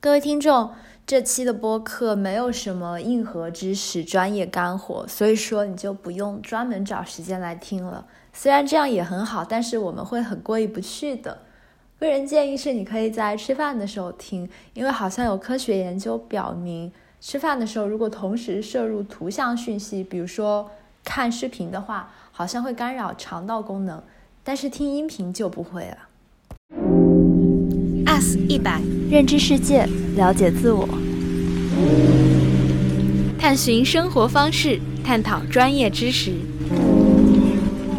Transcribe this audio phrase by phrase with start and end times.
[0.00, 0.70] 各位听众，
[1.04, 8.06] 这期的播客没有什么硬核知识、专业干货，所以说你就不用专门找时间来听了。
[8.32, 11.38] 虽然这样也很好，但是我们会很过意不去的。
[11.98, 20.70] 个人建议是，你可以在吃饭的时候听，因为好像有科学研究表明，吃饭的时候如果同时摄入图像讯息，比如说
[21.02, 24.00] 看视频的话，好像会干扰肠道功能，
[24.44, 25.98] 但是听音频就不会了。
[28.06, 28.80] S 一百，
[29.10, 30.86] 认知世界，了解自我，
[33.38, 36.32] 探寻生活方式，探讨专业知识。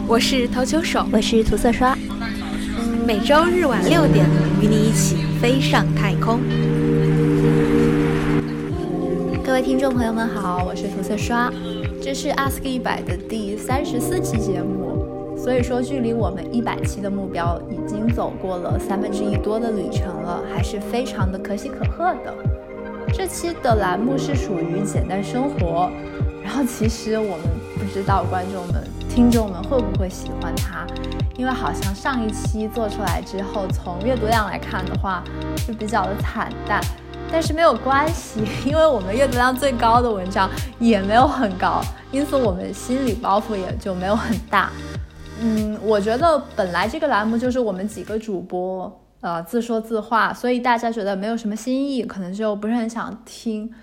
[0.08, 1.98] 我是投球手，我是涂色刷。
[3.08, 4.23] 每周日晚六点，
[4.62, 6.40] 与你一起飞上太空。
[9.44, 11.52] 各位听众朋友们好，我是涂色刷，
[11.99, 14.98] 这是 Ask 一百的第三十四期节目。
[15.41, 22.35] 所以说，距离我们一百期的目标已经走过了三分之一多的旅程了，还是非常的可喜可贺的。
[23.13, 25.90] 这期的栏目是属于简单生活，
[26.43, 27.46] 然后其实我们
[27.79, 30.85] 不知道观众们、听众们会不会喜欢它，
[31.37, 35.24] 因为好像上一期做出来之后，从阅读量来看的话，
[35.65, 36.81] 就比较的惨淡。
[37.31, 41.81] 但是没有关系，因为我们阅读量最高的文章也没有很高，
[42.12, 44.70] 因此我们心理包袱也就没有很大。
[45.41, 53.73] 嗯，我觉得本来这个栏目就是我们几个主播，呃，自说自话，所以大家觉得没有什么新意，可能就不是很想听。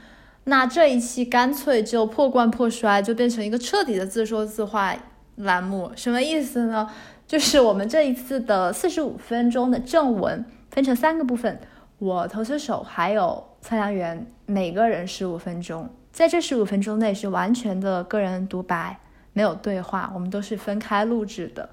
[0.44, 4.94] 那这一期干脆就破罐破摔，就变成一个彻底的自说自话
[5.36, 5.90] 栏目。
[5.96, 6.88] 什么意思呢？
[7.26, 11.58] 就是我们这一次的四十五分钟的正文分成三个部分，
[11.98, 19.00] 我投球手还有测量员，每个人十五分钟，在这十五分钟内是完全的个人独白。
[19.36, 21.68] 没有对话，我们都是分开录制的，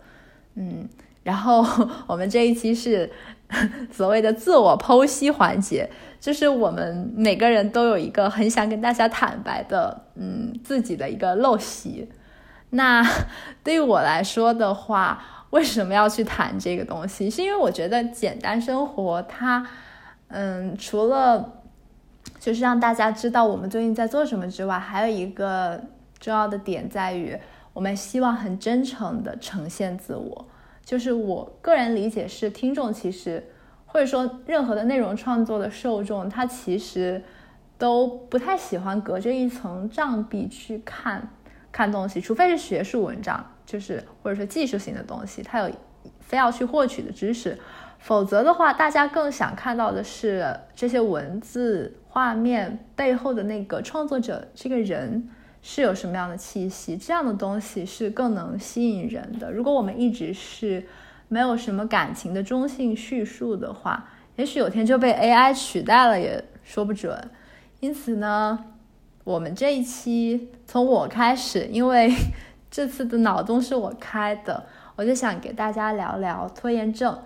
[0.55, 0.85] 嗯，
[1.23, 1.65] 然后
[2.07, 3.09] 我们这一期是
[3.89, 12.09] 所谓的自我剖析环节，就是我们每个人都有一个很想跟大家坦白的，嗯，自己的一个陋习。
[12.71, 13.01] 那
[13.63, 17.29] 对于我来说的话，为什么要去谈这个东西？
[17.29, 19.65] 是因为我觉得简单生活它，
[20.27, 21.61] 嗯，除了
[22.41, 25.79] 就是让大家知道我们最近在做什么之外，还有一个
[26.19, 27.39] 重要的点在于。
[27.73, 30.45] 我们希望很真诚的呈现自我，
[30.85, 33.43] 就是我个人理解是，听众其实
[33.87, 37.23] 或者说任何的内容创作的受众，他其实
[37.79, 41.29] 都不太喜欢隔着一层障壁去看
[41.71, 45.71] 看东西，除非是学术文章，就是或者说技术性的东西，他有
[46.19, 47.57] 非要去获取的知识，
[47.97, 55.27] 否则的话，大家更想看到的是这些文字画面背后的那个创作者这个人。
[55.65, 56.95] 是有什么样的气息？
[56.97, 59.49] 这样的东西是更能吸引人的。
[59.49, 60.85] 如果我们一直是
[61.29, 67.17] 没有什么感情的中性叙述的话，也许有天就被 AI 取代了，也说不准。
[67.79, 68.65] 因此呢，
[69.23, 72.13] 我们这一期从我开始，因为
[72.69, 74.65] 这次的脑洞是我开的，
[74.97, 77.17] 我就想给大家聊聊拖延症。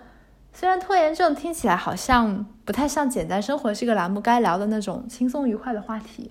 [0.52, 6.30] 虽然拖延症听起来好像不太像《简单生活》这个栏目该聊的那种轻松愉快的话题。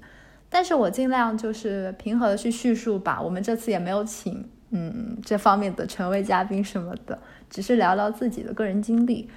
[0.50, 3.22] 但是我尽量就是平和的去叙述吧。
[3.22, 7.20] 我们这次也没有请嗯这方面的权威嘉宾什么的，
[7.50, 9.30] 只是聊聊自己的个人经历。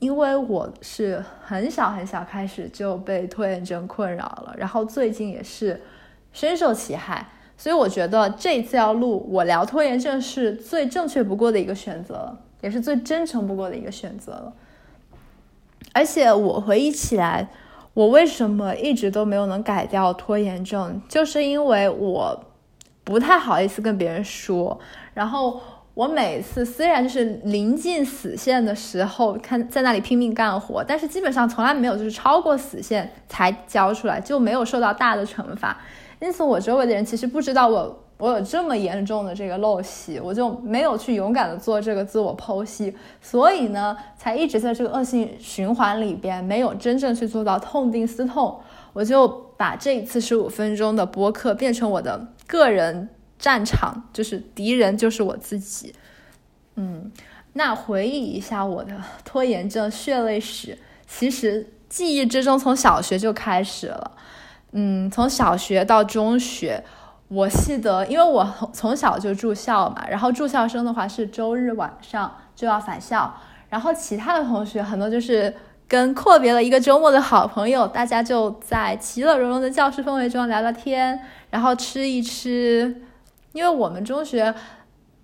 [0.00, 5.80] 因为我是很小很小开始就被拖延症困扰了，然后最近也是
[6.32, 14.52] 深受其害，所以我觉得这一次要录我聊拖延症是最正确不过的一个选择，也是最真诚不过的一个选择了。
[15.92, 17.48] 而且我回忆起来。
[17.94, 21.00] 我为什么一直都没有能改掉拖延症？
[21.08, 22.44] 就是因为我
[23.04, 24.78] 不太好意思跟别人说，
[25.14, 25.60] 然后
[25.94, 35.80] 我每次虽然就是临近死线的时候，看在那里拼命干活，但是基本上从来没有就是超过死线才交出来，就没有受到大的惩罚。
[36.20, 38.03] 因此，我周围的人其实不知道我。
[38.16, 48.60] 我有这么严重的这个陋习，我就没有去勇敢的做这个自我剖析，所以呢，才一直在这个恶性循环里边，没有真正去做到痛定思痛。
[48.92, 49.26] 我就
[49.56, 55.92] 把这一次十五分钟的播客变成我的个人战场，就是敌人就是我自己。
[56.76, 57.10] 嗯，
[57.54, 58.94] 那回忆一下我的
[59.24, 60.78] 拖延症血泪史，
[61.08, 64.12] 其实记忆之中从小学就开始了。
[64.70, 66.84] 嗯，从小学到中学。
[67.34, 73.34] 我记得，因为我从小就住校嘛，然后住校生的话是周日晚上就要返校，
[73.68, 75.52] 然后其他的同学很多就是
[75.88, 81.18] 跟阔别了一个周末的好朋友，大家就在其乐融融的教室氛围中聊聊天，
[81.50, 83.02] 然后吃一吃，
[83.52, 84.54] 因为我们中学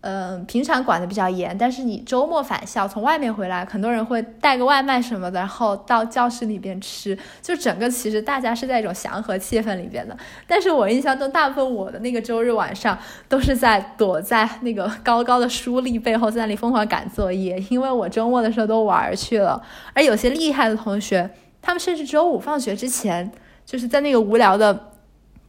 [0.02, 10.16] 嗯，平常管的比较严，但是你周末返校从外面回来，很多人会带个外卖什么的，然后到教室里边吃，就整个其实大家是在一种祥和气氛里边的。
[10.46, 12.98] 但是我印象中，大部分我的那个周日晚上
[13.28, 19.62] 都是在躲在那个高高的书立背后，在那里疯狂赶作业，因为我周末的时候都玩去了。
[19.92, 21.30] 而有些厉害的同学，
[21.60, 23.30] 他们甚至周五放学之前，
[23.66, 24.92] 就是在那个无聊的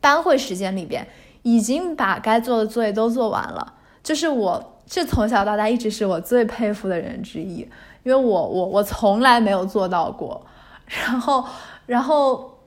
[0.01, 1.07] 班会时间里边，
[1.43, 3.75] 已经把该做的作业都做完了。
[4.03, 7.59] 就是我，这从小到大一直是我最佩服的人之一，
[8.03, 10.45] 因为我我我从来没有做到过，
[10.85, 11.45] 然后
[11.85, 12.57] 然后，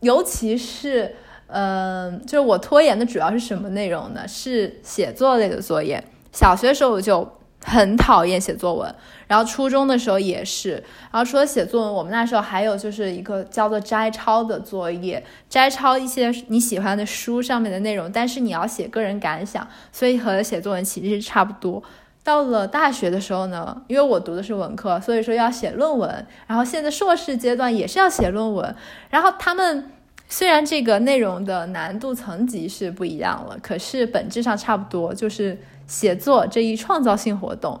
[0.00, 1.14] 尤其是
[1.46, 4.26] 嗯，就是我拖延的主要是什么内容呢？
[4.28, 6.02] 是写作类的作业。
[6.32, 7.28] 小学时候我就。
[7.64, 8.94] 很讨厌写作文，
[9.28, 10.82] 然后初中的时候也是，
[11.12, 21.82] 然后除了写作文，我们那时候还有就是一个叫做摘抄的作业，摘抄一些你喜欢的书上面的内容，但是你要写个人感想，所以和写作文其实是差不多。
[22.24, 28.74] 到了大学的时候呢，因为我读的是文科，所以说要写论文，然后现在硕士阶段也是要写论文，
[29.10, 29.90] 然后他们
[30.28, 35.58] 虽然这个内容的难度层级是不一样了，可是本质上差不多，就是。
[35.88, 37.80] 写作这一创造性活动，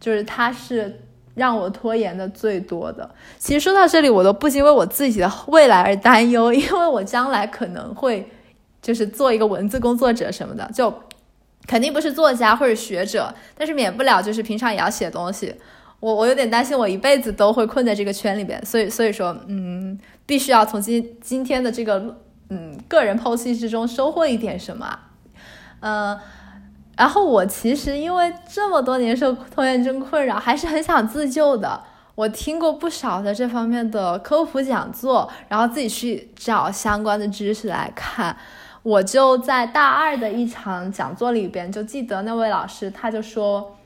[0.00, 1.00] 就是它是
[1.34, 3.08] 让我拖延的最多的。
[3.38, 8.28] 其实说到这里，我都不禁为我自己的未来而担忧， 因为我将来可能会
[8.80, 10.92] 就是做一个文字工作者什么的，就
[11.66, 15.54] 肯定不是作家或者学者，但是免不了就是平常也要写东西。
[16.00, 22.16] 我我有点担心，我一辈子都会困在这个圈里边，所以所以说，嗯，必须要从今今天的这个
[22.50, 24.98] 嗯个人剖析之中收获一点什么，
[25.80, 26.18] 嗯。
[26.96, 31.82] 然后我其实因为这么多年受拖延症困扰，还是很想自救的。
[32.14, 38.34] 我听过不少的这方面的科普讲座，然后自己去找相关的知识来看。
[38.82, 43.76] 我就在大二的一场讲座里边，就记得那位老师他就说，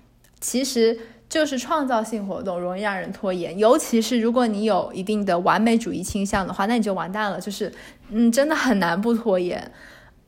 [0.41, 0.97] 其实
[1.29, 7.41] 就是创造性活动容易让人拖延，尤其是如果你有一定的完美主义倾向的话，那你就完蛋了。
[7.41, 7.73] 就是
[8.11, 9.73] 嗯，真的很难不拖延。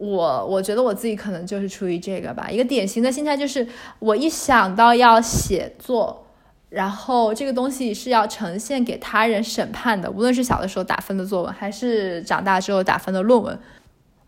[0.02, 3.64] 我我觉得我自己可能就是出于这个吧，一个典型的心态就是，
[4.00, 6.26] 我一想到要写作，
[6.70, 13.56] 然后这个东西是要呈现给他人审判的，无论是小的时候打分的作文，还是长大之后打分的论文，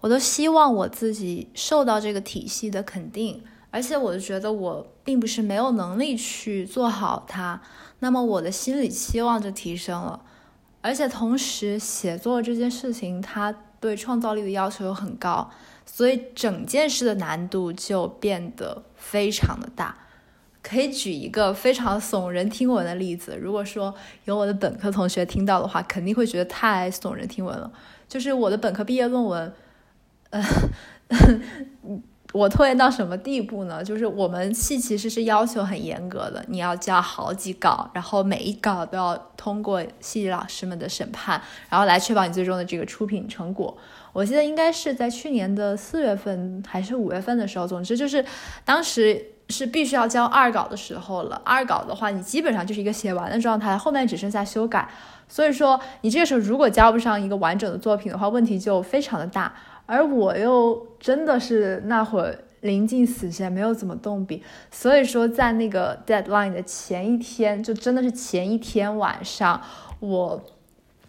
[0.01, 3.43] 我都希望我自己受到这个体系的肯定，
[3.73, 7.61] 而且我就觉得我并不是没有能力去做好它，
[7.99, 10.21] 那么我的心理期望就提升了，
[10.81, 13.53] 而且同时写作这件事情它。
[13.85, 15.51] 对创造力的要求又很高，
[15.85, 19.95] 所以整件事的难度就变得非常的大。
[20.63, 23.95] 可以举一个非常耸人听闻的例子，如果说
[24.25, 27.71] 有我的本科同学听到的话，肯定会觉得太耸人听闻了。
[28.09, 29.53] 就是我的本科毕业论文，
[30.31, 30.43] 呃。
[32.35, 33.83] 我拖延到什么地步呢？
[33.85, 43.79] 就是我们系其实是要求很严格的，你要交好几稿，然后每一稿都要通过系老师们的审判，然后来确保你最终的这个出品成果。
[44.13, 48.25] 我记得应该是在去年的四月份还是五月份的时候，总之就是
[48.65, 51.41] 当时是必须要交二稿的时候了。
[51.45, 54.89] 二稿的话，你基本上就是一个写完的状态，后面只剩下修改。
[55.29, 59.55] 所以说，你这个时候如果交不上一个完整的作品的话，问题就非常的大。
[59.87, 69.61] 而我又真的是那会儿临近死线，没有怎么动笔，所以说在那个 deadline 的前一天，就真的是前一天晚上，
[70.01, 70.43] 我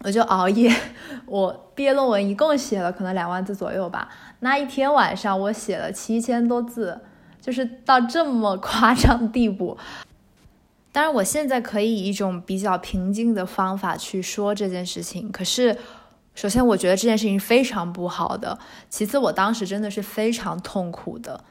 [0.00, 0.70] 我就熬夜，
[1.24, 4.10] 我毕业论文一共写了可能两万字左右吧，
[4.40, 7.00] 那一天晚上我写了七千多字，
[7.40, 9.78] 就是到这么夸张地步。
[10.92, 15.78] 当然，我现在可以以一种比较平静的方法去说这件事情，可是。
[16.36, 18.58] 首先，我觉得这件事情非常不好的。
[18.90, 21.42] 其次，我当时真的是非常痛苦的。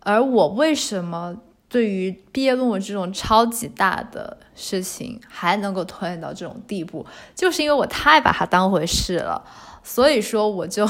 [0.00, 1.36] 而我为什么
[1.68, 7.06] 对于毕业论文这种超级大的事情还能够拖延到这种地步，
[7.36, 9.44] 就是因为我太把它当回事了。
[9.84, 10.84] 所以说，我就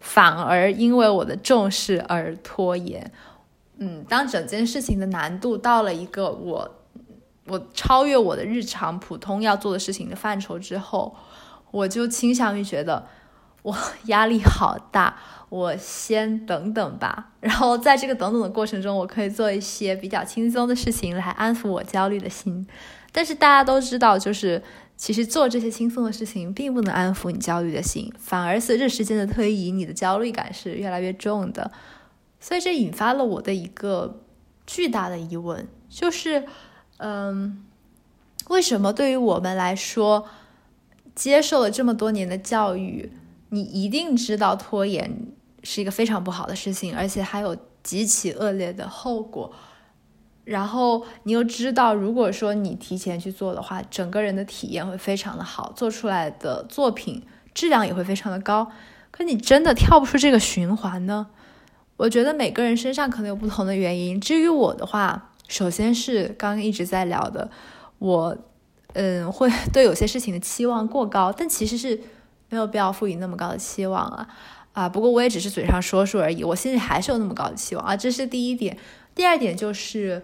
[0.00, 3.12] 反而因为我的重视而拖延。
[3.76, 6.68] 嗯，当整件事情的难度到了一个我
[7.46, 11.14] 我超越我的日常普通要做的事情的范畴之后。
[11.70, 13.06] 我就倾向于觉得
[13.62, 17.32] 我压力好大，我先等等吧。
[17.40, 22.66] 然后在这个等等的过程中，我可以做一些比较轻松的事情来安抚我焦虑的心。
[23.12, 24.62] 但是大家都知道，就是
[24.96, 31.70] 其实做这些轻松的事情并不能安抚你焦虑的心，反而随着时间的推移，你的焦虑感是越来越重的。
[32.40, 34.20] 所以这引发了我的一个
[34.66, 36.46] 巨大的疑问，就是，
[36.98, 37.64] 嗯，
[38.48, 40.26] 为什么对于我们来说？
[41.18, 43.10] 接受了这么多年的教育，
[43.48, 45.26] 你一定知道拖延
[45.64, 49.52] 是一个非常不好的事情，而且还有极其恶劣的后果。
[50.44, 57.20] 然后你又知道，如果说你提前去做的话，整个人的体验会非常的好，做出来的作品
[57.52, 58.70] 质量也会非常的高。
[59.10, 61.26] 可你真的跳不出这个循环呢？
[61.96, 64.20] 我觉得每个人身上可能有不同的原因。
[64.20, 67.50] 至于我的话，首先是刚刚一直在聊的，
[67.98, 68.38] 我
[68.94, 72.00] 嗯会对有些事情的期望过高，但其实是
[72.48, 74.28] 没有必要赋予那么高的期望啊
[74.72, 74.88] 啊！
[74.88, 77.96] 不过我也只是嘴上说说而已，我心里还是有那么高的期望啊。
[77.96, 78.78] 这是第一点。
[79.14, 80.22] 第二点就是。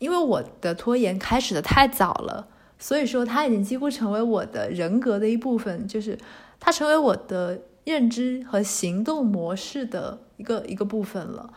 [0.00, 2.48] 因为我的拖延开始的太早了，
[2.78, 6.18] 所以说它已经几乎成为我的人格的一部分，就是
[6.60, 11.48] 它成为我的认知和行动模式的一个一个部分了，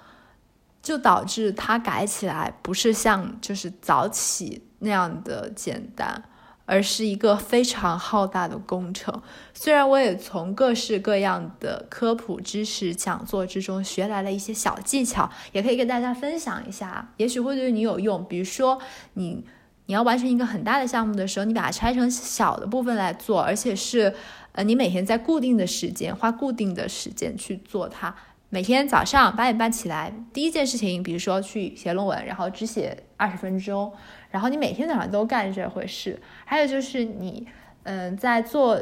[0.82, 6.24] 就导致它改起来不是像就是早起那样的简单。
[6.70, 9.22] 而是一个非常浩大的工程。
[9.54, 18.22] 虽然我也从各式各样的科普知识讲座之中学来了一些小技巧，也可以跟大家分享一下，也许会对你有用。
[18.28, 18.78] 比如说，
[19.14, 19.46] 你
[19.86, 24.14] 你要完成一个很大的项目的时候，你把它拆成小的部分来做，而且是
[24.52, 28.14] 呃，你每天在固定的时间花固定的时间去做它。
[28.50, 33.92] 每天早上八点半起来，第一件事情，比如说去写论文，然后只写二十分钟，
[34.32, 36.18] 然后你每天早上都干这回事。
[36.46, 37.46] 还有就是你，
[37.84, 38.82] 嗯，在做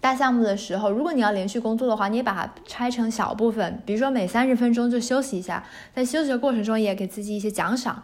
[0.00, 8.00] 大项目的时候，如果你要连续工作的话，你也把它拆成小部分，比如说每三十分钟就休息一下，在休息的过程中也给自己一些奖赏，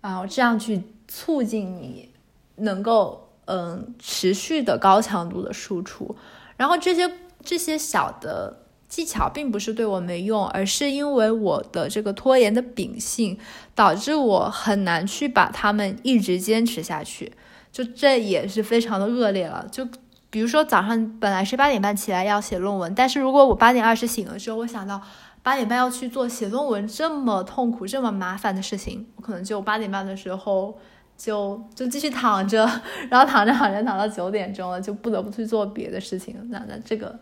[0.00, 2.08] 啊，这样去促进你
[2.54, 6.14] 能够嗯持续的高强度的输出。
[6.56, 7.10] 然后这些
[7.42, 8.67] 这些小的。
[8.88, 13.38] 技巧并不是对我没用，而是因为我的这个拖延的秉性，
[13.74, 17.32] 导致我很难去把它们一直坚持下去。
[17.70, 19.66] 就这也是非常的恶劣了。
[19.70, 19.86] 就
[20.30, 25.00] 比如说早上本来是八点半起来要写论文，但是如果我八点二十醒了之后，我想到
[25.42, 30.78] 八点半要去做写论文这么痛苦、这么麻烦的事情，我可能就八点半的时候
[31.16, 32.64] 就就继续躺着，
[33.10, 36.34] 然后躺着躺着躺到九点钟了，就不得不去做别的事情。
[36.50, 37.14] 那那这个。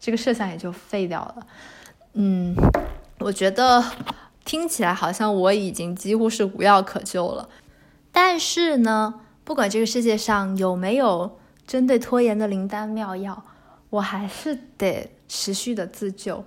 [0.00, 1.46] 这个设想也就废掉了。
[2.14, 2.54] 嗯，
[3.20, 3.84] 我觉得
[4.44, 7.48] 听起来好像我已经几乎是无药可救了。
[8.10, 9.14] 但是呢，
[9.44, 13.44] 不管这个世界上有没有针对拖延的灵丹妙药，
[13.90, 16.44] 我还是得持续的自救，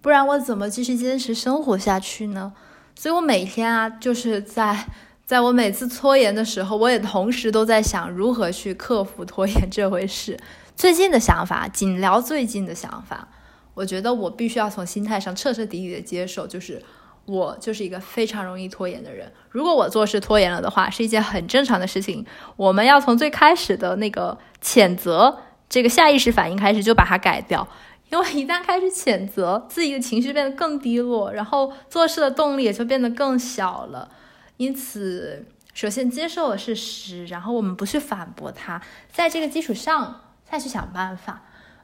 [0.00, 2.52] 不然我怎么继续坚持生活下去呢？
[2.94, 4.86] 所以我每天啊，就是在
[5.24, 10.38] 在我每次拖延的时候，我也同时都在想如何去克服拖延这回事。
[10.74, 13.28] 最近的想法，仅聊最近的想法。
[13.74, 16.82] 我觉得我必须要从心态上彻彻底底的接受，就是
[17.24, 19.32] 我就是一个非常容易拖延的人。
[19.48, 22.26] 如果我做事拖延了的话，是一件很正常的事情。
[22.56, 25.38] 我们要从最开始的那个谴责
[25.68, 27.66] 这个下意识反应开始，就把它改掉。
[28.10, 34.10] 因为一旦开始谴责，自己的情绪变得更低落，然后做事的动力也就变得更小了。
[34.58, 40.20] 因此，首先接受了事实，然后我们不去反驳它，在这个基础上。
[40.52, 41.40] 再去想办法。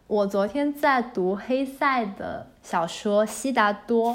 [0.06, 4.12] 我昨天在读黑塞的小说《悉达多》，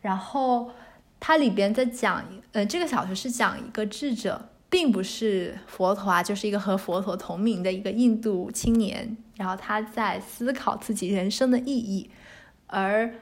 [0.00, 0.70] 然后
[1.18, 12.08] 它里边在讲，呃，这个小说是讲一个智者，并不是佛陀啊，就是一个和佛陀同名的一个印度青年，然后他在思考自己人生的意义，
[12.68, 13.12] 而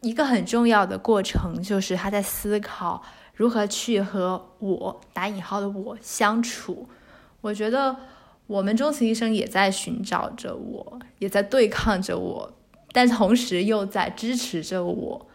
[0.00, 3.00] 一个很重要的过程就是他在思考
[3.32, 6.88] 如何去和我打引号的我相处。
[7.42, 7.94] 我觉得。
[8.46, 12.52] 我们终其一生也在寻找着我，也在对抗着我，
[12.92, 15.26] 但同时又在支持着我。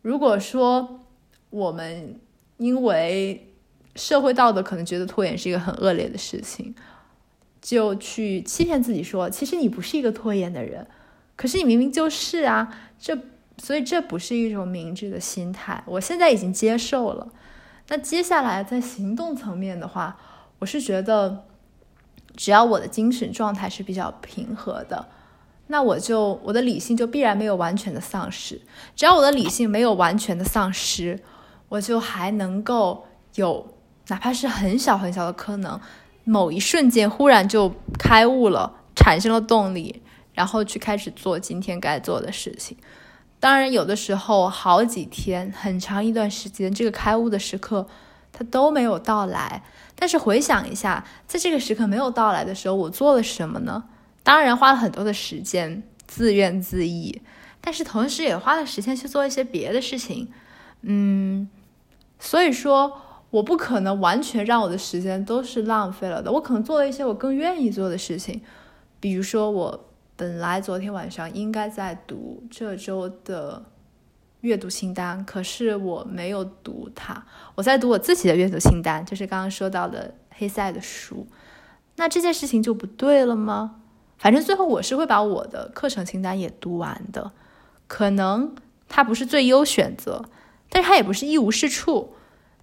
[0.00, 1.00] 如果说
[1.50, 2.20] 我们
[2.58, 3.52] 因为
[3.96, 6.72] 社会道德可能觉得拖延是一个很恶劣的事情，
[7.60, 10.86] 就去欺骗自己说，其实你不是一个拖延的人，
[11.34, 13.18] 可是你明明就是啊，这
[13.58, 15.82] 所以这不是一种明智的心态。
[15.86, 17.32] 我现在已经接受了，
[17.88, 20.16] 那接下来在行动层面的话，
[20.60, 21.46] 我是觉得。
[22.36, 25.08] 只要我的精神状态是比较平和的，
[25.66, 28.60] 那我就我的理性就必然没有完全的丧失。
[28.96, 31.20] 只要我的理性没有完全的丧失，
[31.68, 33.66] 我就还能够有
[34.08, 35.80] 哪怕是很小很小的可能，
[36.24, 42.76] 某一瞬间忽然就开悟了，产生了动力，然后去开始做今天该做的事情。
[43.38, 47.86] 当然，有的时候好几天、很长一段时间，这个开悟的时刻
[48.32, 49.62] 它都没有到来。
[50.02, 53.84] 但是回想一下，在这个时刻没有到来的时候，我做了什么呢？
[54.24, 57.22] 当然花了很多的时间，自怨自艾，
[57.60, 60.28] 但是同时也花了时间去做一些别的事情。
[60.80, 61.48] 嗯，
[62.18, 66.32] 所以说我不可能完全让我的时间都是浪费了的。
[66.32, 68.42] 我可能做了一些我更愿意做的事情，
[68.98, 69.84] 比如说我
[70.16, 73.64] 本来昨天晚上应该在读这周的
[74.42, 77.24] 阅读清单，可是我没有读它，
[77.56, 81.26] 我在读我自己的阅读清单，就是刚刚说到的黑塞的书。
[81.96, 83.76] 那这件事情就不对了吗？
[84.18, 87.32] 反正最后我是会把我的课程清单也读完的，
[87.86, 88.54] 可能
[88.88, 90.24] 它不是最优选择，
[90.68, 92.14] 但是它也不是一无是处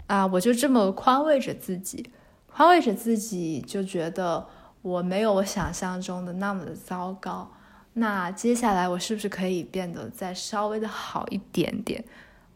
[0.08, 0.26] 啊！
[0.28, 2.12] 我就这么宽慰着自己，
[2.48, 4.48] 宽慰着自己，就觉得
[4.82, 7.52] 我没有我想象中的那么的糟糕。
[8.00, 12.02] 那接下来我是不是可以变得再稍微的好一点点？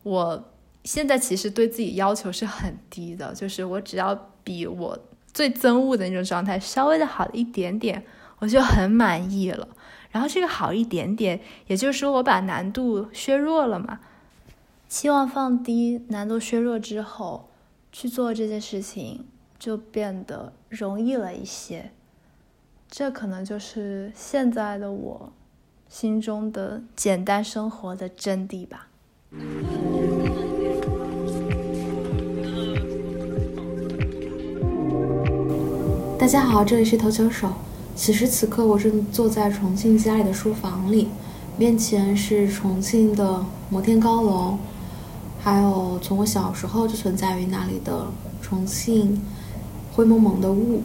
[0.03, 0.51] 我
[0.85, 4.97] 现在其实对自己要求是很低的，就是我只要比我
[5.33, 8.03] 最憎恶的那种状态稍微的好一点点，
[8.39, 9.67] 我就很满意了。
[10.11, 13.99] 然后这个好一点点，也就是说我把难度削弱了嘛，
[14.87, 17.49] 期望放低，难度削弱之后
[17.91, 19.25] 去做这件事情
[19.59, 21.91] 就变得容易了一些。
[22.95, 25.33] 这可能就是现在的我
[25.89, 28.87] 心中的简单生活的真谛吧。
[36.19, 37.51] 大家好，这里是投球手。
[37.95, 41.09] 此时此刻，我正坐在重庆家里的书房里，
[41.57, 44.59] 面前是重庆的摩天高楼，
[45.39, 48.05] 还有从我小时候就存在于那里的
[48.39, 49.19] 重庆
[49.91, 50.83] 灰蒙蒙的雾。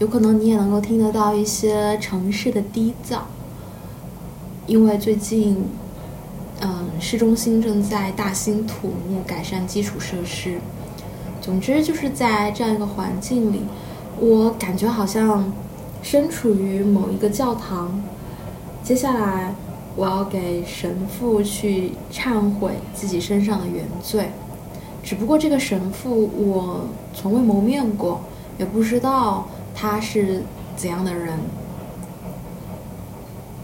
[0.00, 3.18] 有可能你也能够听得到一些城市的低噪，
[4.66, 5.62] 因为最近，
[6.62, 10.58] 嗯，市中心正在大兴土木改善基础设施。
[11.42, 13.60] 总之，就是在这样一个环境里，
[14.18, 15.52] 我感觉好像
[16.02, 18.02] 身处于某一个教堂。
[18.82, 19.54] 接下来，
[19.96, 24.30] 我要给神父去忏悔自己身上的原罪。
[25.02, 28.22] 只不过这个神父我从未谋面过，
[28.56, 29.46] 也不知道。
[29.80, 30.42] 他是
[30.76, 31.38] 怎样的人？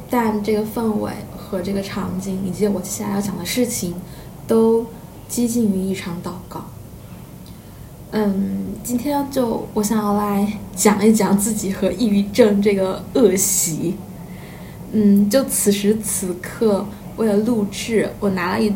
[0.09, 3.95] 但这个氛围和这个场景，以及我接下来要讲的事情，
[4.47, 4.87] 都
[5.29, 6.65] 接近于一场祷告。
[8.13, 13.97] 嗯，今天就我想要来讲一讲自己和抑郁症这个恶习。
[14.93, 16.87] 嗯，就此时此刻，
[17.19, 18.73] 为了录制，我拿了一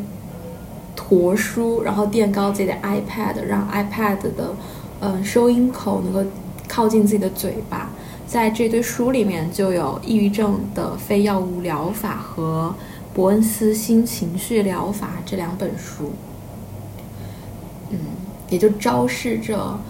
[0.95, 4.55] 坨书，然后垫高自己的 iPad，让 iPad 的
[5.01, 6.23] 嗯收音口能够。
[6.71, 7.91] 靠近自己的嘴巴，
[8.29, 12.73] 在这堆书里面就有《抑郁症的非药物疗法》和
[13.15, 16.13] 《伯恩斯新情绪疗法》这两本书，
[17.91, 17.99] 嗯，
[18.49, 19.81] 也就昭示着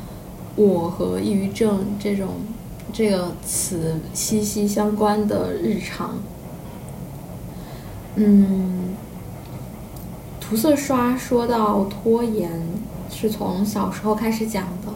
[0.56, 2.28] 我和抑郁症这种
[2.94, 6.14] 这个词息息相关的日常。
[8.14, 8.96] 嗯，
[10.40, 12.50] 涂色刷说到拖延
[13.10, 14.92] 是从小时候开始讲的，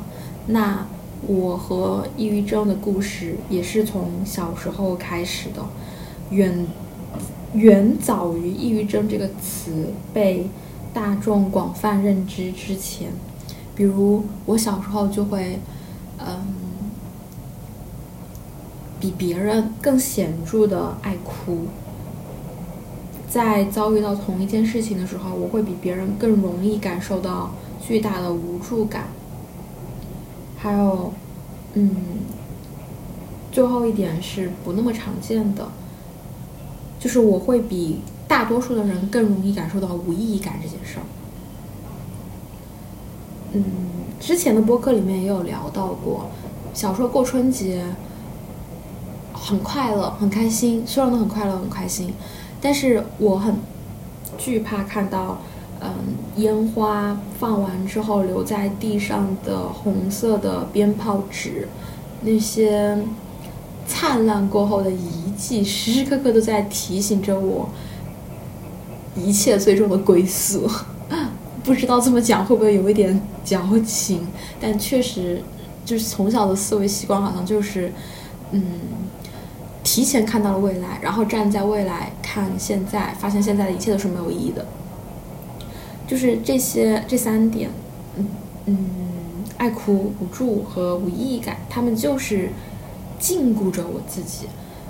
[0.46, 0.86] 那。
[1.26, 5.62] 我和抑郁症的故事也是从小时候开始的，
[6.30, 6.66] 远
[7.54, 10.48] 远早于抑郁症这个词被
[10.92, 13.08] 大众广泛认知之前。
[13.74, 15.58] 比如我小时候就会，
[16.18, 16.44] 嗯，
[19.00, 21.66] 比别人更显著的爱哭，
[23.28, 27.52] 在遭遇到同一件事情的时候，我会比别人更容易感受到
[27.84, 29.08] 巨大的无助感。
[30.64, 31.12] 还有，
[31.74, 31.90] 嗯，
[33.52, 35.68] 最后一点是不那么常见的，
[36.98, 41.02] 就是我会比大多数的人更容易感受到无意义感这件事儿。
[43.52, 43.62] 嗯，
[44.18, 46.30] 之前的播客里面也有聊到过，
[46.72, 47.84] 小时候过春节
[49.34, 52.14] 很快乐、很开心，所有人都很快乐、很开心，
[52.62, 53.56] 但是我很
[54.38, 55.36] 惧怕看到。
[55.80, 55.90] 嗯，
[56.36, 61.68] 烟花放完之后留在地上的红色的鞭炮纸，
[62.22, 62.98] 那些
[63.86, 67.68] 灿烂过后的遗迹，时时刻刻都在提醒着我，
[69.14, 70.68] 一切最终的归宿。
[71.62, 74.26] 不知道这么讲会不会有一点矫情，
[74.60, 75.42] 但确实，
[75.84, 77.90] 就是从小的思维习惯好像就是，
[78.52, 78.62] 嗯，
[79.82, 84.66] 提前看到了未来，然后站在未来看现在，发现现在的一切都是没有意义的。
[86.06, 87.70] 就是这些这三点，
[88.16, 88.26] 嗯
[88.66, 88.76] 嗯，
[89.56, 92.50] 爱哭、无助和无意义感，他们就是
[93.18, 94.46] 禁锢着我自己，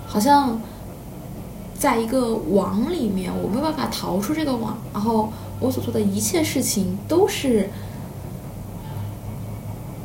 [0.07, 0.61] 好像
[1.79, 7.70] 在一个网里面，我没有办法逃出这个网，然后我所做的一切事情都是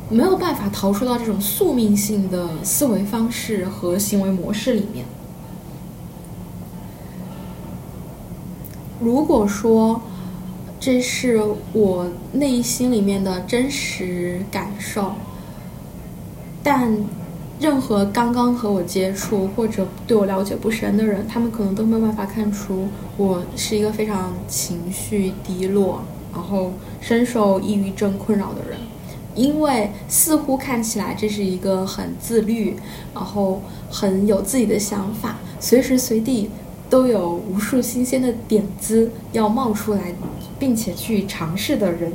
[0.08, 5.04] 没有办法逃出到这种宿命性的思维方式和行为模式里面。
[9.00, 10.02] 如果说，
[10.80, 11.38] 这是
[11.74, 15.12] 我内心里面的真实感受，
[16.62, 16.96] 但
[17.60, 22.88] 任何刚刚和我接触或者对我了解不深的人，他们可能都没有办法看出
[23.18, 28.78] 我是一个非常情绪低落，然后深受抑郁症困扰的人，
[29.34, 32.74] 因为似乎看起来这是一个很自律，
[33.12, 36.48] 然后很有自己的想法，随时随地
[36.90, 40.12] 都有无数新鲜的点子要冒出来，
[40.58, 42.12] 并且去尝试的人。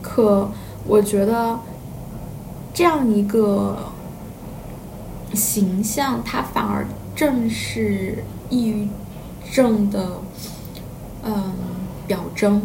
[0.00, 0.50] 可
[0.86, 1.60] 我觉得
[2.72, 3.76] 这样一个
[5.34, 8.88] 形象，它反而正是抑郁
[9.52, 10.20] 症的
[11.22, 11.52] 嗯
[12.06, 12.62] 表征。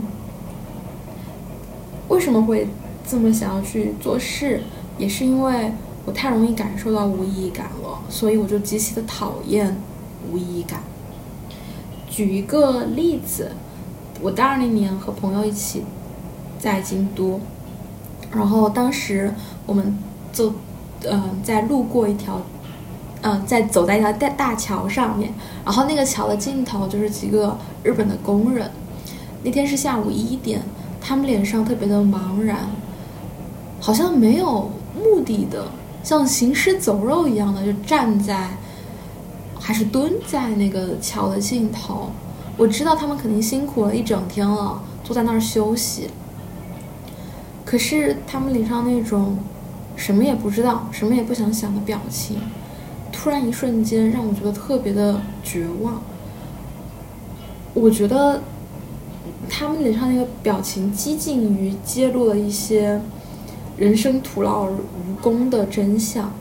[2.07, 2.67] 为什么会
[3.07, 4.61] 这么想要去做事？
[4.97, 5.71] 也是因为
[6.05, 9.77] 我太容易感受到无意义感了，所以我就极其的讨厌
[10.31, 10.81] 无意义感。
[12.09, 13.51] 举一个例子，
[14.21, 15.83] 我大二那年和朋友一起
[16.57, 17.39] 在京都，
[18.31, 19.33] 然后当时
[19.65, 19.97] 我们
[20.33, 20.53] 就
[21.03, 22.41] 嗯、在路过一条
[23.21, 28.69] 嗯、在走在一条大大桥上面，然后那个桥的尽头就是几个日本的工人。
[29.43, 30.61] 那天是下午一点，
[30.99, 32.69] 他们脸上特别的茫然，
[33.79, 35.67] 好像没有目的的，
[36.03, 38.49] 像行尸走肉一样的就站在，
[39.59, 42.11] 还是蹲在那个桥的尽头。
[42.57, 46.09] 我知道他们肯定辛苦了一整天了，坐在那儿休息。
[47.63, 49.37] 可是他们脸上那种
[49.95, 52.37] 什么也不知道、什么也不想想的表情，
[53.11, 56.01] 突然一瞬间让我觉得特别的绝望。
[57.73, 58.41] 我觉得
[59.47, 62.99] 他们脸上那个表情接近于揭露了一些
[63.77, 66.33] 人生徒劳无功的真相。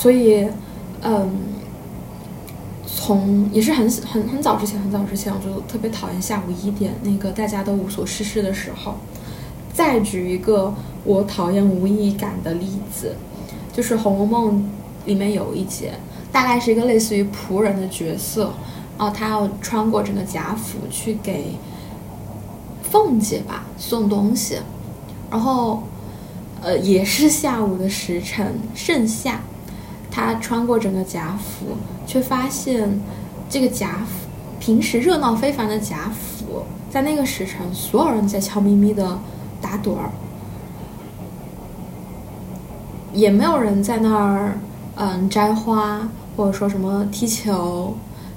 [0.00, 0.48] 所以，
[1.02, 1.30] 嗯，
[2.86, 8.94] 从也是很很很早之前，很早之前，我就特别讨厌下午一点那个大家都无所事事的时候。
[9.74, 10.72] 再举一个
[11.04, 13.14] 我讨厌无意义感的例子，
[13.74, 14.54] 就是《红楼梦》
[15.06, 15.92] 里面有一节，
[16.32, 18.54] 大概是一个类似于仆人的角色，
[18.96, 21.56] 然后他要穿过整个贾府去给
[22.82, 24.60] 凤姐吧送东西，
[25.30, 25.82] 然后
[26.62, 29.42] 呃也是下午的时辰，盛夏，
[30.10, 33.00] 他穿过整个贾府，却发现
[33.48, 39.18] 这个贾府平时热闹非凡的贾府，在那个时辰，所有人在悄咪咪的
[39.60, 40.10] 打盹儿，
[43.12, 44.58] 也没有人在那儿
[44.96, 47.94] 嗯摘花，或者说什么踢球，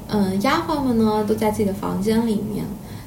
[0.07, 2.65] 嗯，丫鬟们呢都在自己的房间里面。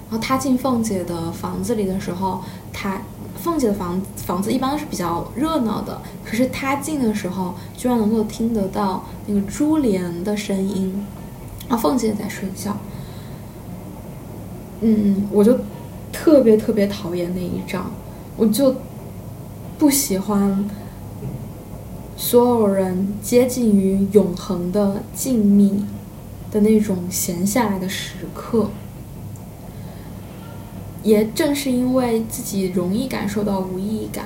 [0.09, 2.40] 然后他进凤姐的房子里的时候，
[2.72, 3.00] 他
[3.37, 11.07] 凤姐的房房子一般都是比较热闹的，可是她进的时候，居然能够听得到那个珠帘的声音，
[11.68, 12.77] 然后凤姐也在睡觉。
[14.81, 15.59] 嗯，我就
[16.12, 17.90] 特别特别讨厌那一章，
[18.37, 18.75] 我就
[19.79, 20.68] 不喜欢
[22.16, 25.83] 所有人接近于永恒的静谧
[26.51, 28.68] 的那种闲下来的时刻。
[31.07, 34.25] 也正是因为自己容易感受到无意义感，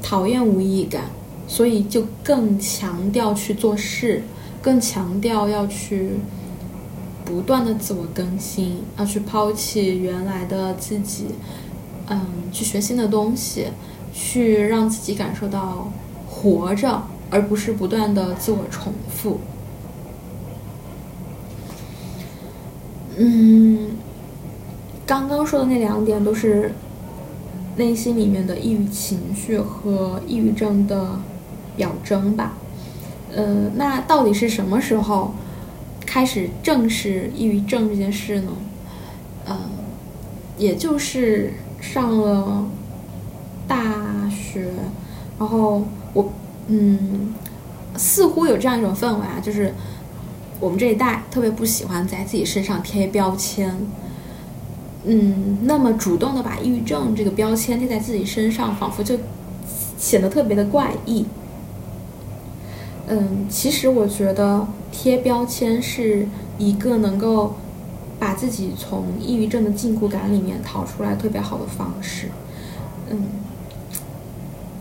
[0.00, 1.06] 讨厌无意义感，
[1.48, 4.22] 所以就更强调去做事，
[4.62, 6.20] 更强调要去
[7.24, 11.26] 不断的自我更新，要去抛弃原来的自己，
[12.08, 12.20] 嗯，
[12.52, 13.66] 去学新的东西，
[14.14, 15.90] 去让自己感受到
[16.28, 19.40] 活着，而不是不断的自我重复。
[23.16, 23.85] 嗯。
[25.06, 26.72] 刚刚说的那两点都是
[27.76, 31.20] 内心里面的抑郁情绪和抑郁症的
[31.76, 32.54] 表征吧。
[33.32, 35.32] 呃，那到底是什么时候
[36.04, 38.52] 开始正视抑郁症这件事呢？
[39.48, 39.56] 嗯、
[40.58, 42.66] 也就是上了
[43.68, 44.72] 大学，
[45.38, 46.32] 然后我
[46.66, 47.32] 嗯，
[47.96, 49.72] 似乎有这样一种氛围啊，就是
[50.58, 53.76] 我们这一代特别不喜欢在自己身上贴标签。
[55.08, 59.16] 嗯，那么主动的把抑郁症这个标签贴在自己身上，仿佛就
[59.96, 61.24] 显得特别的怪异。
[63.06, 66.26] 嗯，其实我觉得贴标签是
[66.58, 67.54] 一个能够
[68.18, 72.26] 把自己从抑郁症的禁锢感里面逃出来特别好的方式。
[73.08, 73.22] 嗯，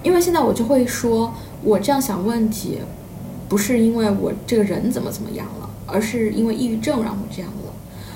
[0.01, 2.79] 因为现在我就会说，我这样想问题，
[3.47, 7.64] 不是因为我这个人怎么怎么样了，而是因为抑郁症让我这样了，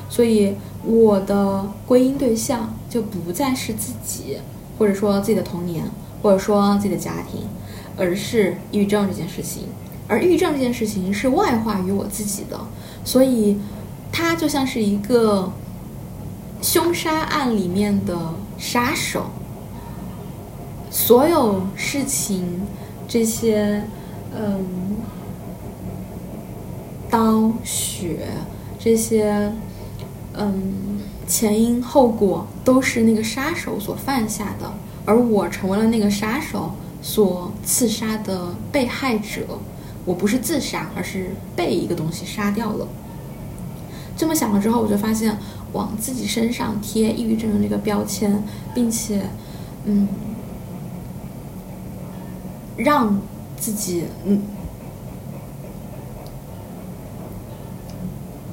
[0.09, 0.55] 所以。
[0.85, 4.37] 我的归因对象就不再是自己，
[4.77, 5.83] 或者说自己的童年，
[6.23, 7.41] 或者说自己的家庭，
[7.97, 9.63] 而是抑郁症这件事情。
[10.07, 12.57] 而抑郁症这件事情是外化于我自己的，
[13.03, 13.59] 所以
[14.09, 15.51] 它就像是一个
[16.61, 18.17] 凶杀案里面的
[18.57, 19.25] 杀手，
[20.89, 22.61] 所有事情
[23.05, 23.83] 这些，
[24.33, 24.95] 嗯，
[27.09, 28.27] 刀血
[28.79, 29.51] 这些，
[30.39, 34.71] 嗯，前因后果都是那个杀手所犯下的，
[35.05, 36.71] 而我成为了那个杀手
[37.01, 39.59] 所刺杀的被害者。
[40.05, 42.87] 我不是自杀，而是被一个东西杀掉了。
[44.17, 45.37] 这么想了之后，我就发现
[45.73, 48.41] 往自己身上贴抑郁症的这个标签，
[48.73, 49.29] 并且，
[49.85, 50.07] 嗯，
[52.75, 53.19] 让
[53.57, 54.41] 自己嗯，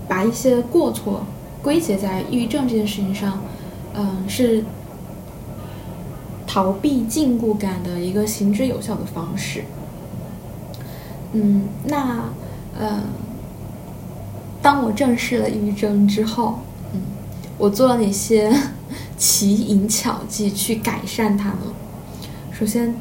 [0.06, 1.24] 把一些过错
[1.66, 3.40] 归结在抑郁症这件事情上，
[3.92, 4.62] 嗯，是
[6.46, 9.64] 逃避禁锢感的一个行之有效的方式。
[11.32, 12.26] 嗯，那
[12.78, 13.02] 呃，
[14.62, 16.60] 当我正视了抑郁症之后，
[16.94, 17.00] 嗯，
[17.58, 18.56] 我做了哪些
[19.18, 21.74] 奇淫巧计去改善它呢？
[22.52, 22.94] 首先，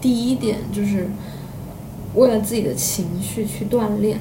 [0.00, 1.10] 第一点就是
[2.14, 4.20] 为了自己的情绪去锻炼。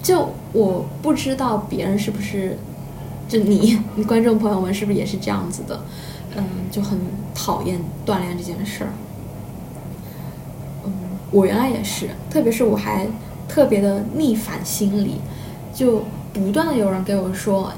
[0.00, 2.56] 就我不知道别人是不是，
[3.28, 5.80] 就你观众朋友们是不是也是这样子的？
[6.36, 6.98] 嗯，就很
[7.34, 8.90] 讨厌锻炼这件事儿。
[10.84, 10.92] 嗯
[11.30, 13.06] 我原来也是，特别是我还
[13.46, 15.16] 特别的逆反心理，
[15.74, 17.70] 就不断的有人给我说，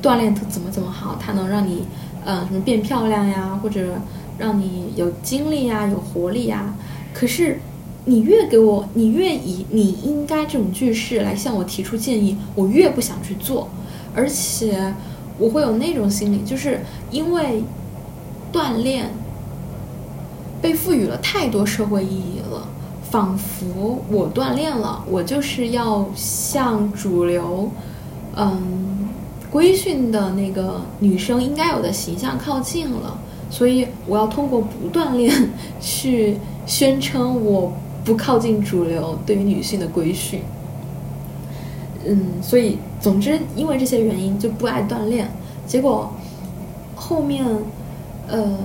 [0.00, 1.84] 锻炼怎么怎么好，它能让你，
[2.24, 3.94] 嗯，什么变漂亮呀，或者
[4.38, 6.74] 让你有精力呀，有活力呀。
[7.12, 7.60] 可是，
[8.04, 13.68] 你越给我，你越以你应该这种句式来向我提出建议，我越不想去做，
[14.14, 14.94] 而且
[15.38, 17.64] 我会有那种心理，就是因为
[18.52, 19.10] 锻炼
[20.60, 22.68] 被赋予了太多社会意义了。
[23.10, 27.70] 仿佛我锻炼了，我就是要向主流，
[28.34, 29.06] 嗯，
[29.50, 33.18] 规训的那个女生应该有的形象靠近了，
[33.50, 40.40] 所以我要通过不锻炼去宣称我不靠近主流对于女性的规训。
[42.06, 45.30] 嗯，所以总之因为这些原因就不爱锻炼，
[45.66, 46.12] 结果
[46.94, 47.46] 后面，
[48.28, 48.58] 呃。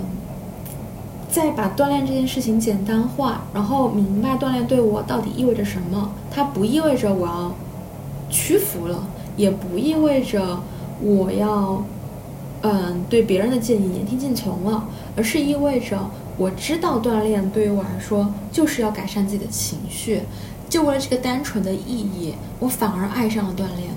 [1.30, 6.10] 再把锻炼这件事情简单化，然后明白锻炼对我到底意味着什么。
[6.32, 7.52] 它不意味着我要
[8.30, 9.04] 屈服了，
[9.36, 10.64] 也不意味着
[11.00, 11.84] 我要
[12.62, 20.22] 嗯对别人的建议言听计从了，而是意味着我知道锻炼对于我来说就是要改善自己的情绪。
[20.70, 23.90] 就为了这个单纯的意义，我反而爱上了锻炼。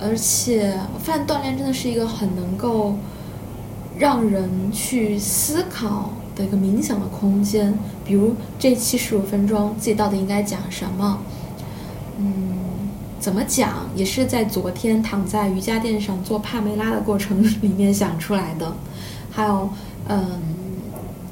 [0.00, 2.96] 而且我发现锻炼真的是一个很能够
[3.98, 6.10] 让人去思考。
[6.34, 7.74] 的一个冥想的空间，
[8.06, 11.18] 比如这七十五分钟自己到底应该讲什么？
[12.16, 12.54] 嗯，
[13.20, 18.74] 怎么讲也是在昨天躺在瑜伽垫上做帕梅拉的过程 里面想出来的。
[19.30, 19.68] 还有，
[20.08, 20.40] 嗯，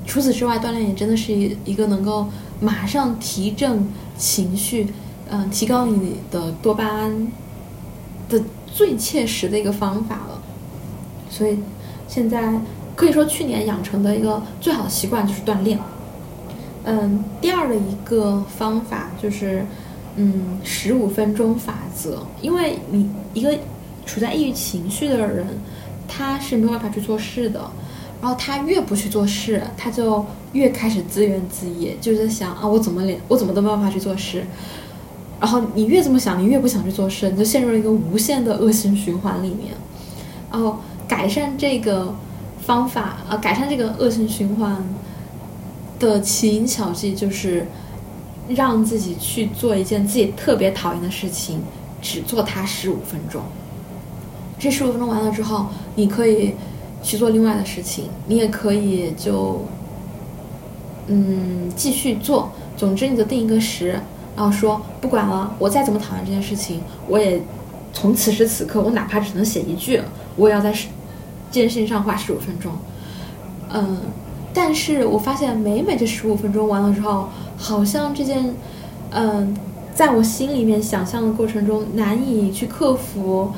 [0.06, 2.28] 除此之外，锻炼也真的是一一个能够
[2.60, 3.88] 马上提振
[4.20, 4.86] 情绪，
[5.30, 7.32] 嗯，提高你的多巴胺
[8.28, 10.40] 的最切实的一个方法了。
[11.30, 11.58] 所以
[12.06, 12.60] 现在。
[12.96, 15.78] 可以说，去年养成的一个最好的习惯就是锻炼。
[16.84, 19.64] 嗯，第二的一个方法就是，
[20.16, 22.26] 嗯，十五分钟法则。
[22.42, 23.56] 因为你一个
[24.04, 25.46] 处在抑郁情绪的人，
[26.06, 27.70] 他是没有办法去做事的。
[28.20, 34.44] 然后他越不去做事，他就越开始自怨自艾，就在想啊，我怎么连我怎么都没办法去做事。
[35.40, 39.74] 然后你越这么想，你越不想去做事，你就陷入了一个无限的恶性循环里面。
[40.50, 40.78] 然后
[41.08, 42.14] 改善这个。
[42.62, 44.76] 方法呃，改善这个恶性循环
[45.98, 47.66] 的奇淫巧计，就是
[48.48, 51.62] 让自己去做一件自己特别讨厌的事情，
[52.02, 53.42] 只做它十五分钟。
[54.58, 56.54] 这十五分钟完了之后，你可以
[57.02, 59.64] 去做另外的事情，你也可以就
[61.06, 62.50] 嗯继续做。
[62.76, 64.00] 总之，你就定一个时，
[64.36, 67.42] 然后说不管了，我再怎么讨厌这件事情，我也
[67.92, 70.00] 从此时此刻，我哪怕只能写一句，
[70.36, 70.74] 我也要在。
[71.52, 72.70] 这件事情上花十五分钟，
[73.72, 73.98] 嗯，
[74.54, 78.54] 但是我发现每每这十五分钟完了之后，好像这件，
[79.10, 79.52] 嗯，
[79.92, 83.50] 在我心里面想象的过程中难以去克服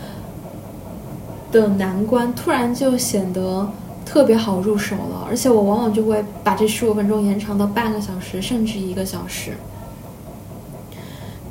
[1.52, 3.70] 的难关，突然就显得
[4.04, 9.52] 特别好入手了，而且我往往就会把这十五分钟延长到半个小时，甚至一个小时，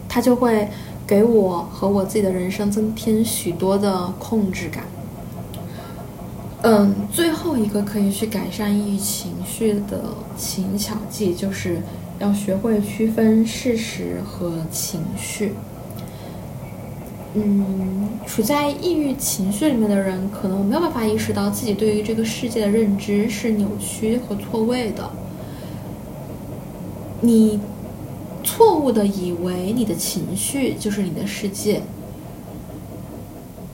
[0.10, 0.68] 它就会
[1.08, 4.84] 给我和我自己的人生增添许多的控制感。
[6.64, 10.02] 嗯，最后一个可以去改善抑郁情绪的
[10.38, 11.82] 情巧计，就是
[12.20, 15.54] 要学会区分事实和情绪。
[17.34, 25.10] 嗯，处在抑郁情绪里面的人，可能没有办法意识到自己对于这个世界的认知是扭曲和错位的。
[27.22, 27.58] 你
[28.44, 31.82] 错误的以为你的情绪就是你的世界，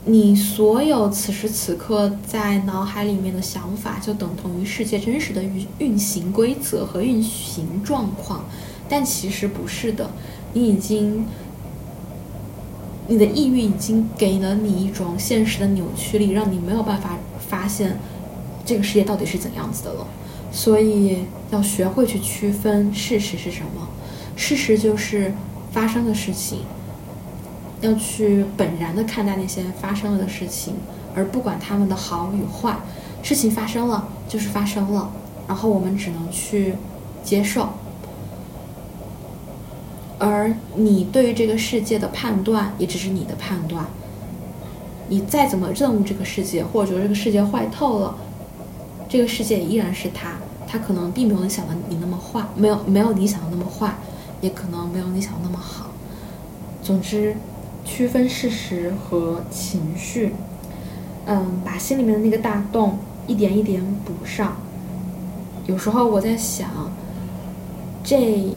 [0.04, 8.44] 你所有此时此刻在脑海里面的想法，就等同于世界真实的运运行规则和运行状况，
[8.88, 10.08] 但其实不是的，
[10.52, 11.26] 你已经。
[13.08, 17.18] 你的抑郁已经给了你一种现实的扭曲力，让你没有办法
[17.48, 17.98] 发现
[18.64, 20.06] 这个世界到底是怎样子的了。
[20.52, 23.88] 所以要学会去区分事实是什么，
[24.36, 25.32] 事实就是
[25.72, 26.60] 发生的事情。
[27.80, 30.74] 要去本然的看待那些发生了的事情，
[31.14, 32.76] 而不管他们的好与坏。
[33.22, 35.10] 事情发生了就是发生了，
[35.46, 36.74] 然后我们只能去
[37.22, 37.68] 接受。
[40.18, 43.86] 而你对于这个世界的判断，也只是你的判断。
[45.08, 48.16] 你再怎么憎恶这个世界，或者说这个世界坏透了，
[49.08, 50.32] 这个世界依然是他，
[50.66, 53.94] 他可能并没有你想的你那么坏，没有没有你想的那么坏，
[54.40, 55.86] 也可能没有你想的那么好。
[56.82, 57.36] 总之，
[57.84, 60.34] 区分事实和情绪，
[61.26, 64.56] 嗯，把心里面的那个大洞一点一点补上。
[65.66, 66.68] 有时候我在想，
[68.02, 68.56] 这。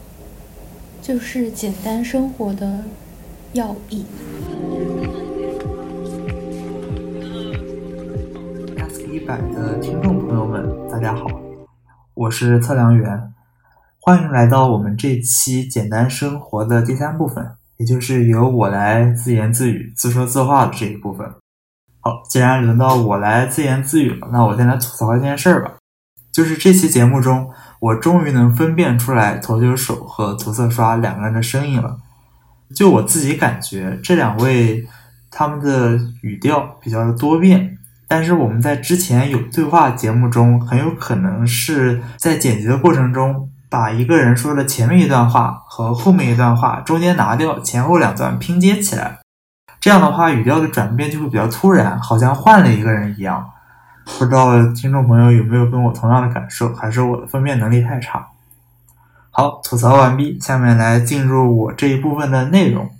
[1.02, 2.84] 就是简单生活的
[3.54, 4.06] 要义。
[8.76, 11.26] Ask 一百的听众朋友们，大家好，
[12.14, 13.34] 我是测量员，
[13.98, 21.28] 欢迎来到我们这期简单生活的第三部分，也就是由我来自言自语、自说自话的这一部分。
[21.98, 25.78] 好，既然轮到我来自言自语了，那我先来吐槽一件事儿吧，
[26.32, 27.50] 就是这期节目中。
[27.82, 31.96] 我终于能分辨出来头球手和涂色刷两个人的声音了。
[32.72, 34.86] 就我自己感觉，这两位
[35.32, 49.18] 他们的语调比较的多变，但是我们在之前有对话节目中，很有可能是在剪辑的过程中，把一个人说的前面一段话和后面一段话中间拿掉，前后两段拼接起来，
[49.80, 53.50] 这样的话语调的转变就会比较突然，好像换了一个人一样。
[54.04, 58.26] 不知道听众朋友有没有跟我同样的感受，还是我的分辨能力太差？
[59.30, 62.90] 好，吐槽完毕，下面来进入我这一部分的内容。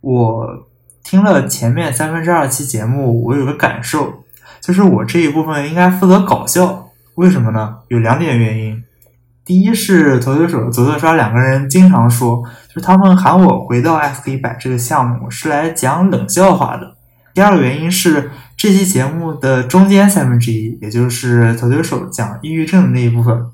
[0.00, 0.66] 我
[1.02, 4.22] 听了前面三分之二期节目，我有个感受，
[4.60, 6.90] 就是我这一部分应该负责搞笑。
[7.14, 7.78] 为什么呢？
[7.88, 8.84] 有两点原因。
[9.44, 16.94] 第一是投球手左侧刷两个人经常说，就是他们喊我回到 S 一百这个项目是来讲冷笑话的。
[17.32, 18.30] 第二个原因是。
[18.62, 23.44] 这期节目的中间三分之一，也就是投球手讲抑郁症的那一部分，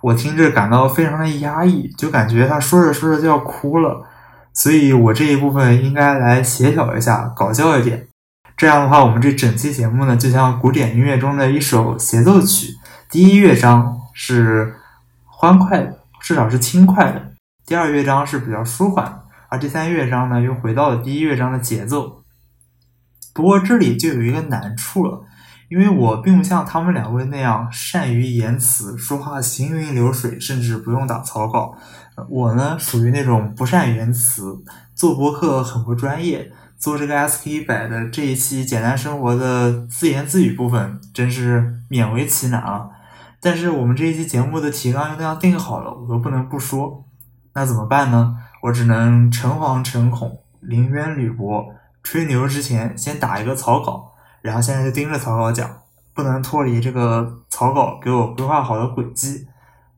[0.00, 4.04] 我听着感到非常的压抑，就感觉他说着说着就要哭了，
[4.52, 8.08] 所以我这一部分应该来协调一下，搞笑一点。
[8.56, 12.72] 这样的话，我们这整期节目呢，就像古典音乐中的一首协奏曲，
[13.08, 14.74] 第一乐章是
[15.26, 17.20] 欢快的，至少是轻快的；
[17.64, 22.24] 第二乐章是比较舒缓，而第三乐章呢，又回到了第一乐章的节奏。
[23.36, 25.20] 不过这里就有一个难处了，
[25.68, 31.76] 因为我并不像他们两位那样善于言辞，说话行云流水，甚至不用打草稿。
[32.30, 36.50] 我呢，属于那种不善言辞，做博客很不专业。
[36.78, 42.88] 做这个 SK 一百的这一期简单生活的自言自语部分，真是勉为其难啊！
[43.40, 47.04] 但是我们这一期节目的提纲又那样定好了，我又不能不说，
[47.54, 48.36] 那怎么办呢？
[48.62, 51.66] 我只能诚惶诚恐，临渊履薄。
[52.06, 55.68] 吹牛之前先打一个草稿，然后现在就盯着草稿讲，
[56.14, 59.48] 不能脱离这个草稿给我规划好的轨迹。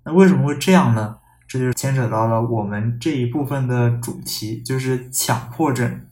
[0.04, 1.18] 那为什么会这样呢？
[1.46, 6.06] 这就牵扯到了我们这一部分的主题，就是强迫症。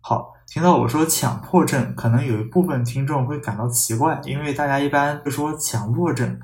[0.00, 6.40] 好，听到我说强迫症，可能有一部分听众会感到奇怪，因为大家一般会说强迫症。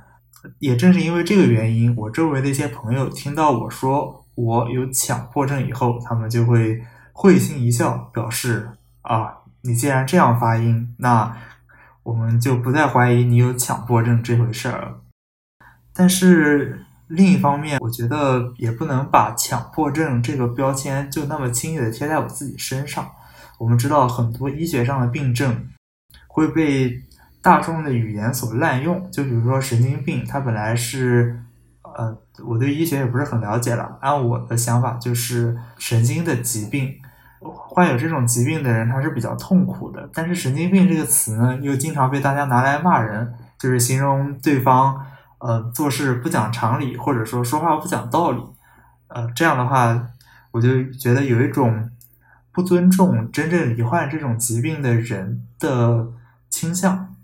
[0.60, 6.80] 也正是因为这个原因，我周围的一些朋友听到我说我有强迫症以后，他们就会。
[7.22, 8.68] 会心一笑，表示
[9.02, 11.36] 啊，你既然这样发音，那
[12.02, 15.00] 我们就不再怀疑你有强迫症这回事儿了。
[15.94, 23.08] 但是另一方面，我觉得也不能把强迫症这个标签就那么轻易的贴在我自己身上。
[23.60, 25.68] 我们知道很多医学上的病症
[26.26, 27.04] 会被
[27.40, 31.38] 大众的语言所滥用，就比如说神经病，它本来是。
[31.94, 33.98] 呃，我对医学也不是很了解了。
[34.00, 36.90] 按我的想法，就是神经的疾病，
[37.42, 40.08] 患有这种疾病的人他是比较痛苦的。
[40.12, 45.00] 但是“神经病”这个词呢，又经常被大家拿来骂人，就是形容对方
[45.38, 48.42] 呃做事不讲常理，或者说说话不讲道理。
[49.08, 50.08] 呃，这样的话，
[50.52, 51.90] 我就觉得有一种
[52.50, 56.06] 不尊重真正罹患这种疾病的人的
[56.48, 57.14] 倾向。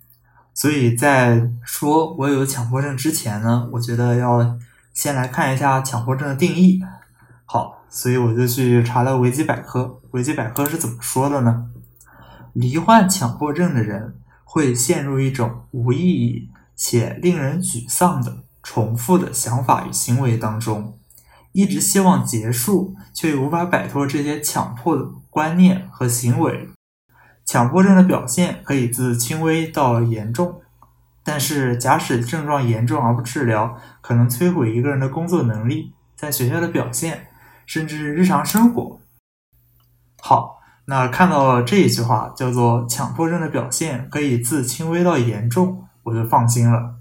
[0.53, 4.59] 所以在说我有强迫症之前呢，我觉得要
[4.93, 6.83] 先来看一下强迫症的定义。
[7.45, 10.01] 好，所以我就去查了维基百科。
[10.11, 11.71] 维基百科是怎么说的呢？
[12.53, 20.99] 罹患强迫症的人会陷入一种无意义且令人沮丧的重复的想法与行为当中，
[21.53, 26.69] 一直希望结束，却无法摆脱这些强迫的观念和行为。
[27.45, 30.61] 强迫症的表现可以自轻微到严重。
[31.25, 37.28] 但是，假使症状严重而不治疗，可能摧毁一个人的工作能力、在学校的表现，
[37.69, 38.99] 甚至日常生活。
[40.21, 46.95] 好，那看到这一句话叫做“强迫症的表现可以自轻微到严重”，我就放心了。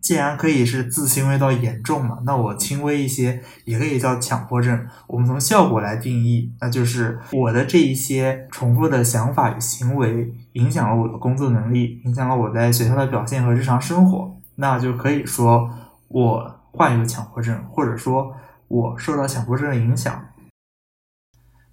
[0.00, 4.86] 既然可以是自轻微到严重嘛，那我轻微一些也可以叫强迫症。
[5.08, 15.68] 我们从效果来定义，那就是我的这一些重复的想法与行为影响了我的工作能力，影响了我在学校的表现和日常生活，那就可以说
[16.06, 18.32] 我患有强迫症，或者说
[18.68, 20.28] 我受到强迫症的影响。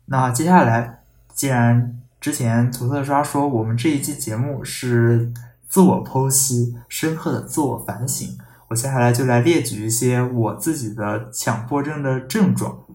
[0.06, 5.34] 那接下来，既然之前涂色刷说我们这一期节目是。
[5.74, 8.38] 自我剖析，深刻的自我反省。
[8.68, 12.86] 我接下来就来列举一些我自己的强迫症的症状。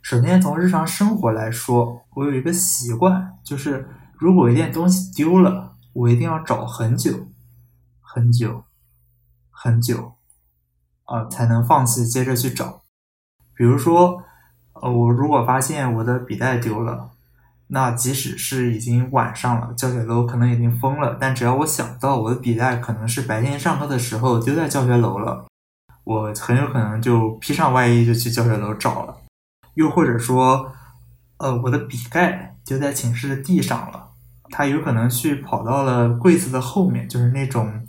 [0.00, 7.28] 首先从日常生活来说，我有一个习惯，就是如果一件东西丢了，我一定要找很久、
[8.00, 8.64] 很久、
[9.50, 10.14] 很久，
[11.10, 12.80] 呃，才能放弃接着去找。
[13.54, 14.22] 比如说，
[14.74, 17.10] 呃，我如果发现我的笔袋丢了。
[17.72, 25.44] 那即使是已经晚上了，教学楼可能已经封了，但只要我想到我的笔袋可能是白天上课的时候丢在教学楼了，
[26.02, 29.16] 我很有可能就披上外衣就去教学楼找了。
[29.74, 30.72] 又或者说，
[31.36, 34.08] 呃，我的笔盖丢在寝室的地上了，
[34.50, 37.86] 他有可能去跑到了柜子的后面，就是那种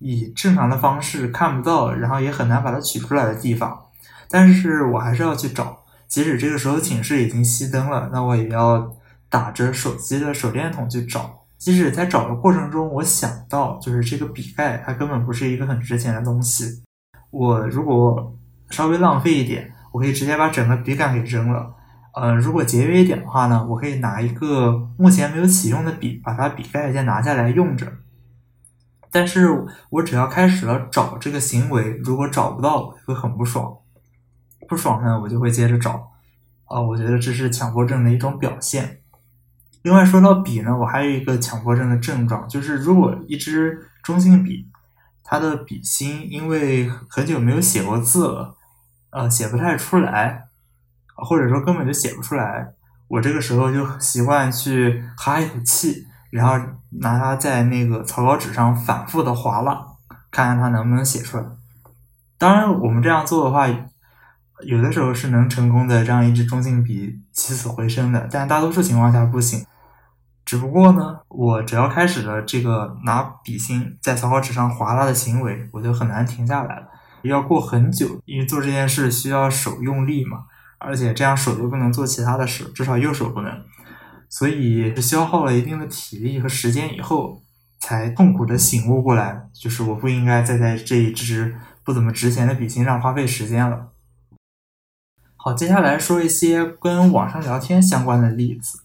[0.00, 3.86] 以正常的方式看不到，然后也很难把它取出来的地方，
[4.28, 8.96] 但是我还是要去找，即使这个时候寝室已经熄灯了，那我也要。
[9.32, 16.82] 打着手机的手电筒去找，即使在找的过程中，我想到就是这个笔盖，它根本不是一个很值钱的东西。
[17.30, 18.36] 我如果
[18.70, 21.72] 稍微浪费一点，我可以直接把整个笔杆给扔了。
[22.16, 27.86] 呃，如果节约一点的话呢，我可以拿一个目前没有启用的笔，把它笔盖先拿下来用着。
[29.10, 29.48] 但是
[29.90, 33.76] 我只要开始了找这个行为，如果找不到，会很不爽。
[34.68, 36.12] 不爽呢，我就会接着找。
[36.66, 39.00] 啊，我觉得这是强迫症的一种表现。
[39.82, 44.68] 另外说到笔呢，我还有一个强迫症的症状，就是如果一支中性笔，
[45.24, 48.56] 它的笔芯因为很久没有写过字了，
[49.10, 50.48] 呃，写不太出来，
[51.16, 52.74] 或者说根本就写不出来，
[53.08, 56.64] 我这个时候就习惯去哈一口气，然后
[56.98, 59.80] 拿它在那个草稿纸上反复的划拉，
[60.30, 61.44] 看看它能不能写出来。
[62.36, 63.68] 当然，我们这样做的话。
[64.66, 69.64] 有的时候是能成功的让一支中性笔起死回生的，但大多数情况下不行。
[70.44, 76.82] 只不过呢，我只要开始了这个拿笔芯在草稿纸上划拉的行为，我就很难停下来了，
[77.22, 80.40] 要过很久，因为做这件事需要手用力嘛，
[80.76, 83.50] 而且这样手就不能做其他的事，至少右手不能，
[84.30, 87.42] 所以消耗了一定的体力和时间以后，
[87.80, 93.88] 才痛苦的醒悟过来，就是我不应该再在这一支不怎么值钱的笔芯上花费时间了。
[95.36, 98.78] 好，接下来说一些跟网上聊天相关的例子。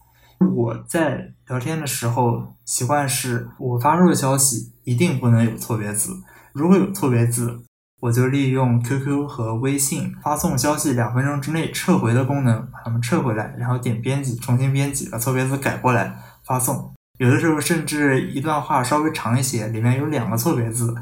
[0.54, 6.22] 我在聊天的时候，习惯是我发出的消息一定不能有错别字，
[6.52, 7.62] 如果有错别字，
[7.98, 16.92] 我就利用 QQ 和微信发送消息两分钟之内撤回的功能，把它们撤回来，然后点编辑重新编辑，把错别字改过来发送。
[17.18, 20.94] 有的时候甚至一段话稍微长一些，里面有两个错别字，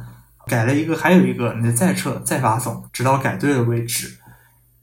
[0.47, 4.16] 改了一个还有一个，你再撤再发送，直到改对了为止。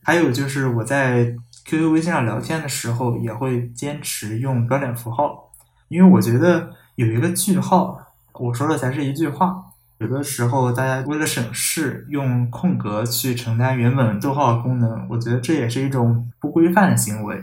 [0.04, 1.34] 还有就是我在
[1.66, 5.52] QQ、微信上聊天的时候，也会坚持用标点符号，
[5.88, 7.98] 因为我觉得有一个句号，
[8.34, 9.64] 我说的才是一句话。
[10.02, 17.40] 有的时候大家为了省事，用空格去承担原本逗号功能，我觉得这也是一种不规范的行为。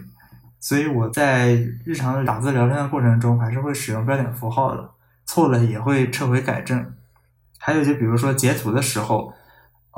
[0.59, 1.53] 所以我在
[1.85, 4.91] 日常的打字聊天的过程中，还是会使用标点符号的，
[5.25, 6.85] 错了也会撤回改正。
[7.59, 9.33] 还有就比如说截图的时候。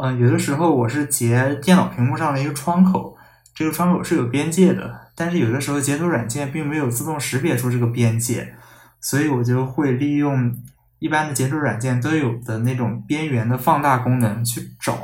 [0.02, 3.18] 嗯，有的时候我是截电脑屏幕上的一个窗口，
[3.54, 8.54] 这个窗口是有边界的，但是有的时候截图软件并没有自动识别出这个边界，
[8.98, 10.56] 所以我就会利用
[11.00, 14.96] 一般的截图软件都有的那种边缘的放大功能去找，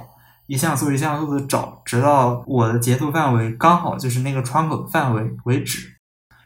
[0.46, 5.96] 一像素一像素的找，直到我的截图范围刚好就是那个窗口范围为止。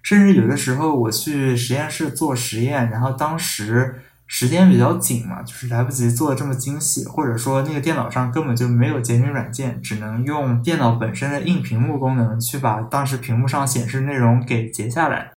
[0.02, 4.00] 甚至有的时候我去实验室做实验，然后当时。
[4.32, 15.32] 时间比较紧嘛，就是来不及做的这么精细，或者说那个电脑上根本就没有截屏软件，只能用电脑本身的硬屏幕功能去把当时屏幕上显示内容给截下来。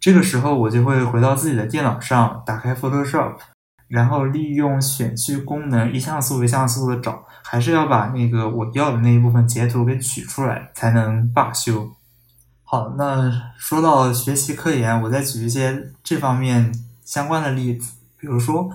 [0.00, 3.34] 这个时候我就会回到自己的电脑上，打开 Photoshop，
[3.88, 11.90] 然后利用选区功能一像素一像素的找，还是要把那个我要的那一部分截图给取出来才能罢休。
[12.62, 16.72] 好，那说到学习科研，我再举一些这方面
[17.04, 17.94] 相关的例子。
[18.18, 18.70] 比如说，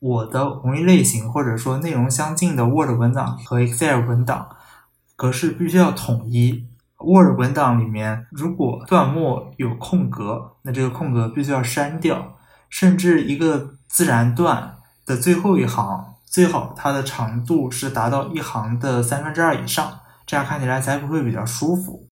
[0.00, 4.48] 我的同一类型或者说内容相近的 Word 文档和 Excel 文档
[5.16, 6.67] 格式必须要统一。
[6.98, 12.36] Word 文档里面如果段末有空格，那这个空格必须要删掉，
[12.68, 14.76] 甚至一个自然段
[15.06, 22.06] 的最后一行最好它的长度是达到一行的三分之二以上，这样看起来才不会比较舒服。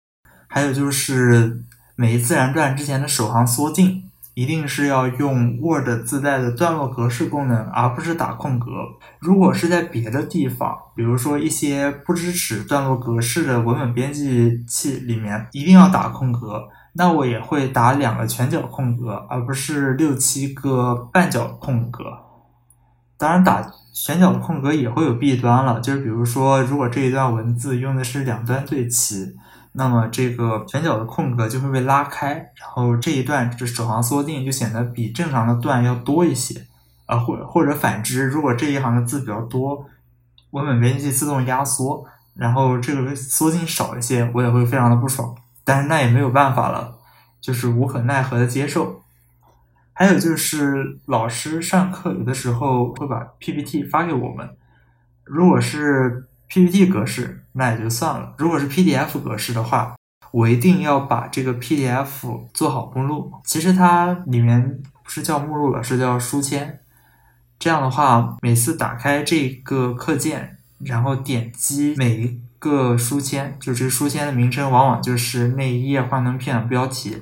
[0.48, 1.64] 还有就是
[1.96, 4.05] 每一自然段之前的首行缩进。
[4.36, 8.68] 一定是要用 Word 自带的段落格式功能，而不是打空格。
[9.20, 22.04] 如果是在别的地方，比如说一些不支持段落格式的文本编辑器里面，一定要打空格，那我也会打两个全角空格，而不是六七个半角空格。
[23.18, 29.34] 当然，打全角的空格也会有弊端了，就是比如说，如果这一段文字用的是两端对齐。
[29.78, 36.66] 那么这个全角的空格就会被拉开，然后这一段这首行缩进就显得比正常的段要多一些，
[37.06, 39.86] 啊，或或者反之，如果这一行的字比较多，
[40.52, 42.06] 文本编辑器自动压缩，
[42.36, 46.98] 然后这个缩进少一些，我也会非常的不爽，但是那也没有办法了，
[47.42, 49.02] 就是无可奈何的接受。
[49.92, 54.56] 还有就是老师上课有的时候会把 PPT 发给我们，
[55.26, 56.28] 如果是。
[56.48, 59.96] PPT 格式那也就算了，如果是 PDF 格式的话，
[60.32, 63.32] 我一定要把这个 PDF 做好目录。
[63.44, 66.80] 其实它里面不是叫目录了，是叫书签。
[67.58, 77.18] 这样的话，每次打开这个课件，然后点击每一个书签，就这书签的名称往往就是那一页幻灯片的标题。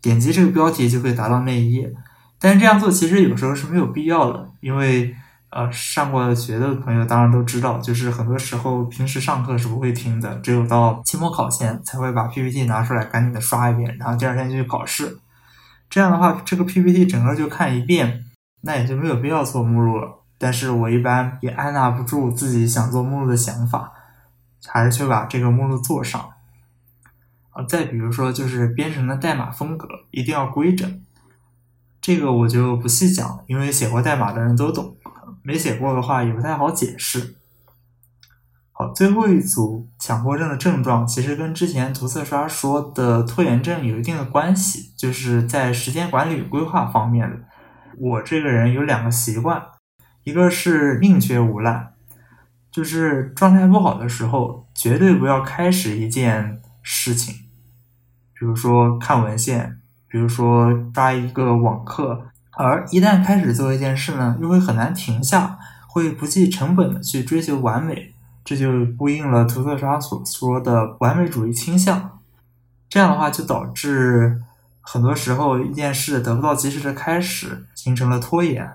[0.00, 1.92] 点击这个标题就可以达到那一页。
[2.38, 5.16] 但是这样做其实有时候是没有必要的，因为。
[5.50, 15.18] 呃，上过学的朋友当然都知道，就是很多时候平时上课是不会听的，只有到期末考前才会把 PPT 拿出来赶紧的刷一遍，然后第二天就去考试。
[15.88, 18.26] 这样的话，这个 PPT 整个就看一遍，
[18.60, 20.22] 那也就没有必要做目录了。
[20.38, 23.92] 但是我一般也按捺不住自己想做目录的想法，
[24.68, 26.30] 还是去把这个目录做上。
[27.50, 31.02] 啊，再比如说就是编程的代码风格一定要规整，
[32.00, 34.96] 这个我就不细讲，因为写过代码的人都懂。
[35.42, 37.34] 没写过的话也不太好解释。
[38.72, 47.36] 好，最后一组强迫症的症状其实跟之前涂色刷说的拖延症有一定的关系，就是在时间管理规划方面的。
[47.98, 49.62] 我这个人有两个习惯，
[50.24, 51.88] 一个是宁缺毋滥，
[52.70, 57.34] 就是状态不好的时候绝对不要开始一件事情，
[58.32, 62.28] 比如说看文献，比如说刷一个网课。
[62.62, 72.18] 而一旦开始做一件事呢，又会很难停下，会不计成本的去追求完美，这就呼应了图特莎所说的完美主义倾向。
[72.90, 74.42] 这样的话，就导致
[74.82, 78.70] 很多时候一件事得不到及时的开始，形成了拖延。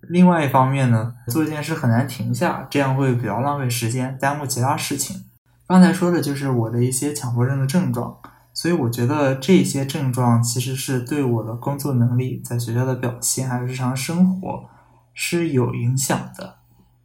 [0.00, 5.24] 另外一方面呢，做一件事很难停下，这样会比较浪费时间，耽误其他事情。
[5.68, 8.16] 刚才说的就是我的一些强迫症的症状。
[8.58, 14.68] 所以我觉得这些症状其实是对我的工作能力、在学校的表现还有日常生活
[15.14, 16.56] 是有影响的。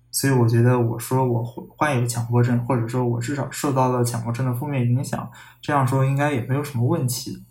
[0.09, 5.29] 所以我觉得我说我患有强迫症，或者说我至少受到了强迫症的负面影响，
[5.61, 7.43] 这样说应该也没有什么问题。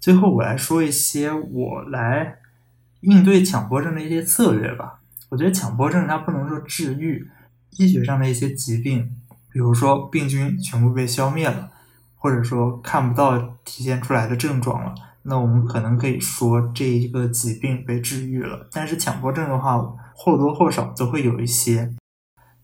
[0.00, 2.36] 最后我来说一些我来
[3.02, 5.00] 应对强迫症的一些策略吧。
[5.28, 7.28] 我觉得强迫症它不能说治愈，
[7.72, 9.10] 医学上的一些疾病，
[9.52, 11.72] 比如说病菌全部被消灭了。
[12.26, 18.68] 或者说看不到体现出来的症状了，那我们可能可以说这一个疾病被治愈了。
[18.72, 19.78] 但是强迫症的话，
[20.12, 21.94] 或多或少都会有一些，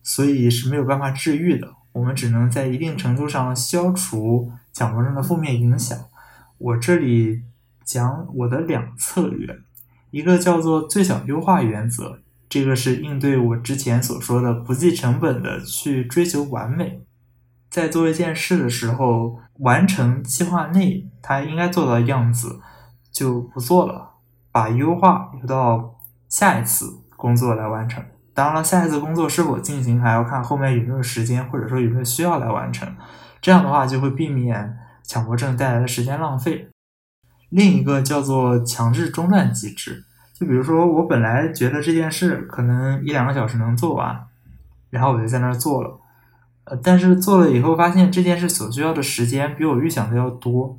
[0.02, 1.74] 所以是没有办法治愈的。
[1.92, 5.96] 我们只能在一定程度上消除强迫症的负面影响。
[6.58, 7.42] 我这里
[7.84, 9.60] 讲我的两策略，
[10.10, 17.04] 一个叫做最小优化原则，这个是应对我之前所说的不计成本的去追求完美。
[17.72, 22.60] 在做一件事的时候，完成计划内他应该做到的样子
[23.10, 24.10] 就不做了，
[24.52, 25.94] 把优化留到
[26.28, 28.04] 下一次工作来完成。
[28.34, 32.86] 当然了，下一次工作是否进行还要看后面有没有时间，或者说有没有需要来完成。
[33.40, 36.68] 这样的话就会避免强迫症带来的时间浪费。
[37.48, 40.04] 另一个叫做强制中断机制，
[40.34, 44.26] 就比如说，我本来觉得这件事可能一两个小时能做完，
[44.90, 45.98] 然后我就在那儿做了，
[46.82, 50.78] 但是做了以后发现这件事所需要的时间比我预想的要多。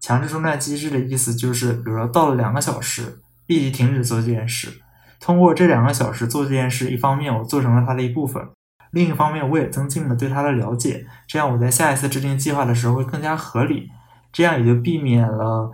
[0.00, 4.80] 强制中断机制的意思就是，比如说到了两个小时，立即停止做这件事。
[5.20, 8.40] 通过这两个小时做这件事，一方面我做成了它的一部分，
[8.92, 11.06] 另一方面我也增进了对它的了解。
[11.26, 13.90] 这样我在下一次制定计划的时候会更加合理，
[14.32, 15.72] 这样也就避免了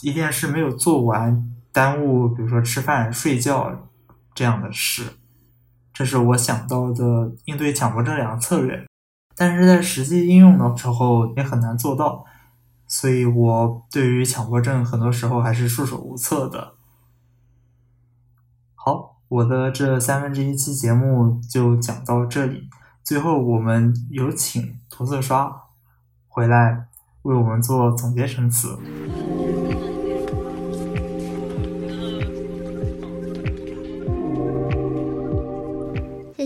[0.00, 3.90] 一件事没有做完耽误，比如说吃饭、睡觉
[4.34, 5.02] 这样的事。
[5.96, 8.86] 这是我想到的应对强迫症两个策略，
[9.34, 12.22] 但是在实际应用的时候也很难做到。
[12.86, 16.74] 所以，我对于强迫症很多时候还是束手无策的。
[18.74, 22.68] 好，我的这三分之一期节目就讲到这里。
[23.02, 25.50] 最后，我们有请涂色刷
[26.28, 26.88] 回来
[27.22, 28.78] 为我们做总结陈词。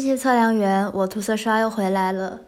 [0.00, 2.40] 谢谢测量员，我涂色刷又回来了。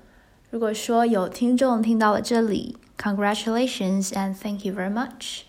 [0.49, 5.43] 如果说有听众听到了这里，Congratulations and thank you very much。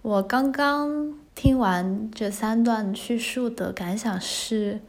[0.00, 4.80] 我刚刚听完这三段叙述的感想是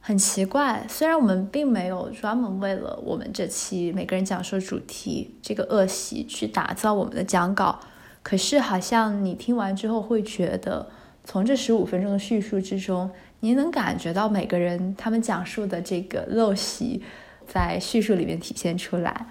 [0.00, 0.86] 很奇怪。
[0.88, 7.80] 虽然我们并没有专门为了我们这期每个人讲述主题这个恶习去打造我们的讲稿，
[8.22, 10.88] 可是好像你听完之后会觉得，
[11.24, 13.10] 从这十五分钟的叙述之中，
[13.40, 17.02] 你能感觉到每个人他们讲述的这个陋习
[17.46, 19.26] 在叙述里面体现出来。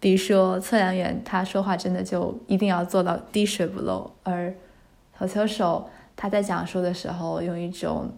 [0.00, 4.54] 比如说，测量员他说话真的就一定要做到滴水不漏，而
[5.16, 8.12] 投球手他在讲述的时候用一种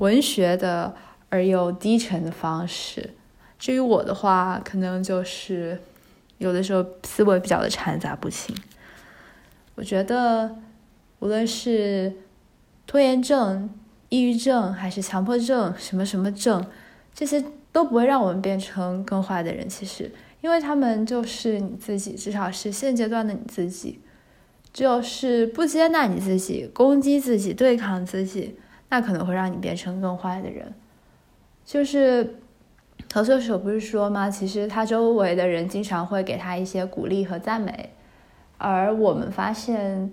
[0.00, 0.94] 文学的
[1.30, 3.14] 而又低沉的方式。
[3.58, 5.80] 至于我的话，可能就是
[6.36, 8.54] 有的时候思维比较的掺杂不清。
[9.74, 10.54] 我觉得，
[11.20, 12.12] 无论是
[12.86, 13.70] 拖延症、
[14.12, 16.62] 抑郁症还是强迫症，什么什么症，
[17.14, 17.42] 这些
[17.72, 19.66] 都不会让我们变成更坏的人。
[19.66, 20.10] 其实。
[20.42, 24.00] 因为他们就是你自己，至少是现阶段的你自己。
[24.72, 28.56] 就是不接纳你自己，攻击自己，对抗自己，
[28.88, 30.74] 那可能会让你变成更坏的人。
[31.64, 32.38] 就是
[33.08, 34.28] 投射手不是说吗？
[34.28, 37.90] 其实他周围的人经常会给他一些鼓励和赞美，
[38.58, 40.12] 而我们发现，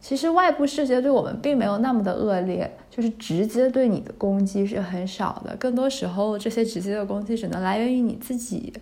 [0.00, 5.54] 其实外部世界对我们并没有那么的恶劣，就是直接对你的攻击是很少的。
[5.56, 8.72] 更多时候，这些直接的攻击只能来源于你自己。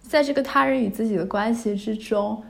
[0.00, 2.42] 在这个他人与自己的关系之中，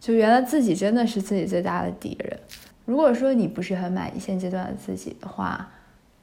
[0.00, 2.38] 就原来自己真的是自己最大的敌人。
[2.84, 5.68] 如果说你不是很满意现阶段的自己的话，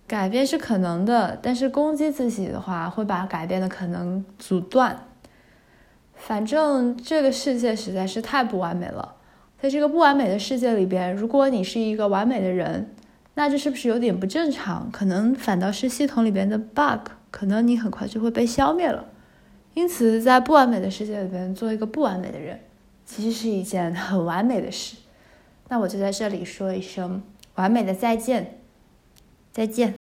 [0.07, 5.05] 改变是可能的，但是攻击自己的话，会把改变的可能阻断。
[6.15, 9.15] 反正这个世界实在是太不完美了，
[9.61, 12.95] 在这个不完美的世界里边，如果你是一个完美的人，
[13.33, 14.89] 那这是不是有点不正常？
[14.89, 19.05] 可能反倒是系统里边的 bug，可能你很快就会被消灭了。
[19.73, 22.61] 因此，在不完美的世界里边，做一个不完美的人，
[23.05, 24.95] 其实是一件很完美的事。
[25.67, 27.21] 那我就在这里说一声
[27.55, 28.61] 完美的再见，
[29.51, 29.93] 再见。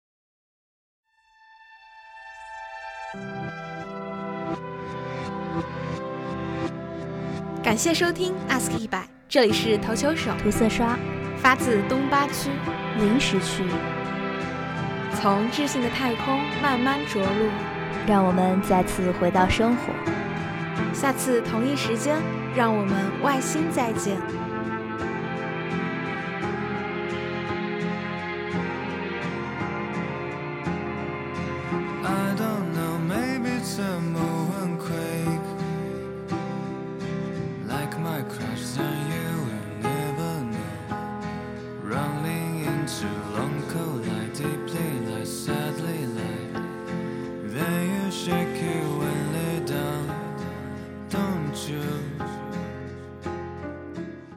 [7.64, 10.98] 感谢收听 Ask 一百，这里是投球手涂色刷，
[11.36, 12.50] 发自东八区
[12.98, 13.62] 临时区，
[15.16, 17.50] 从智性的太空慢慢着陆。
[18.08, 19.92] 让我们再次回到生活。
[20.94, 22.16] 下次同一时间，
[22.56, 24.16] 让我们外星再见。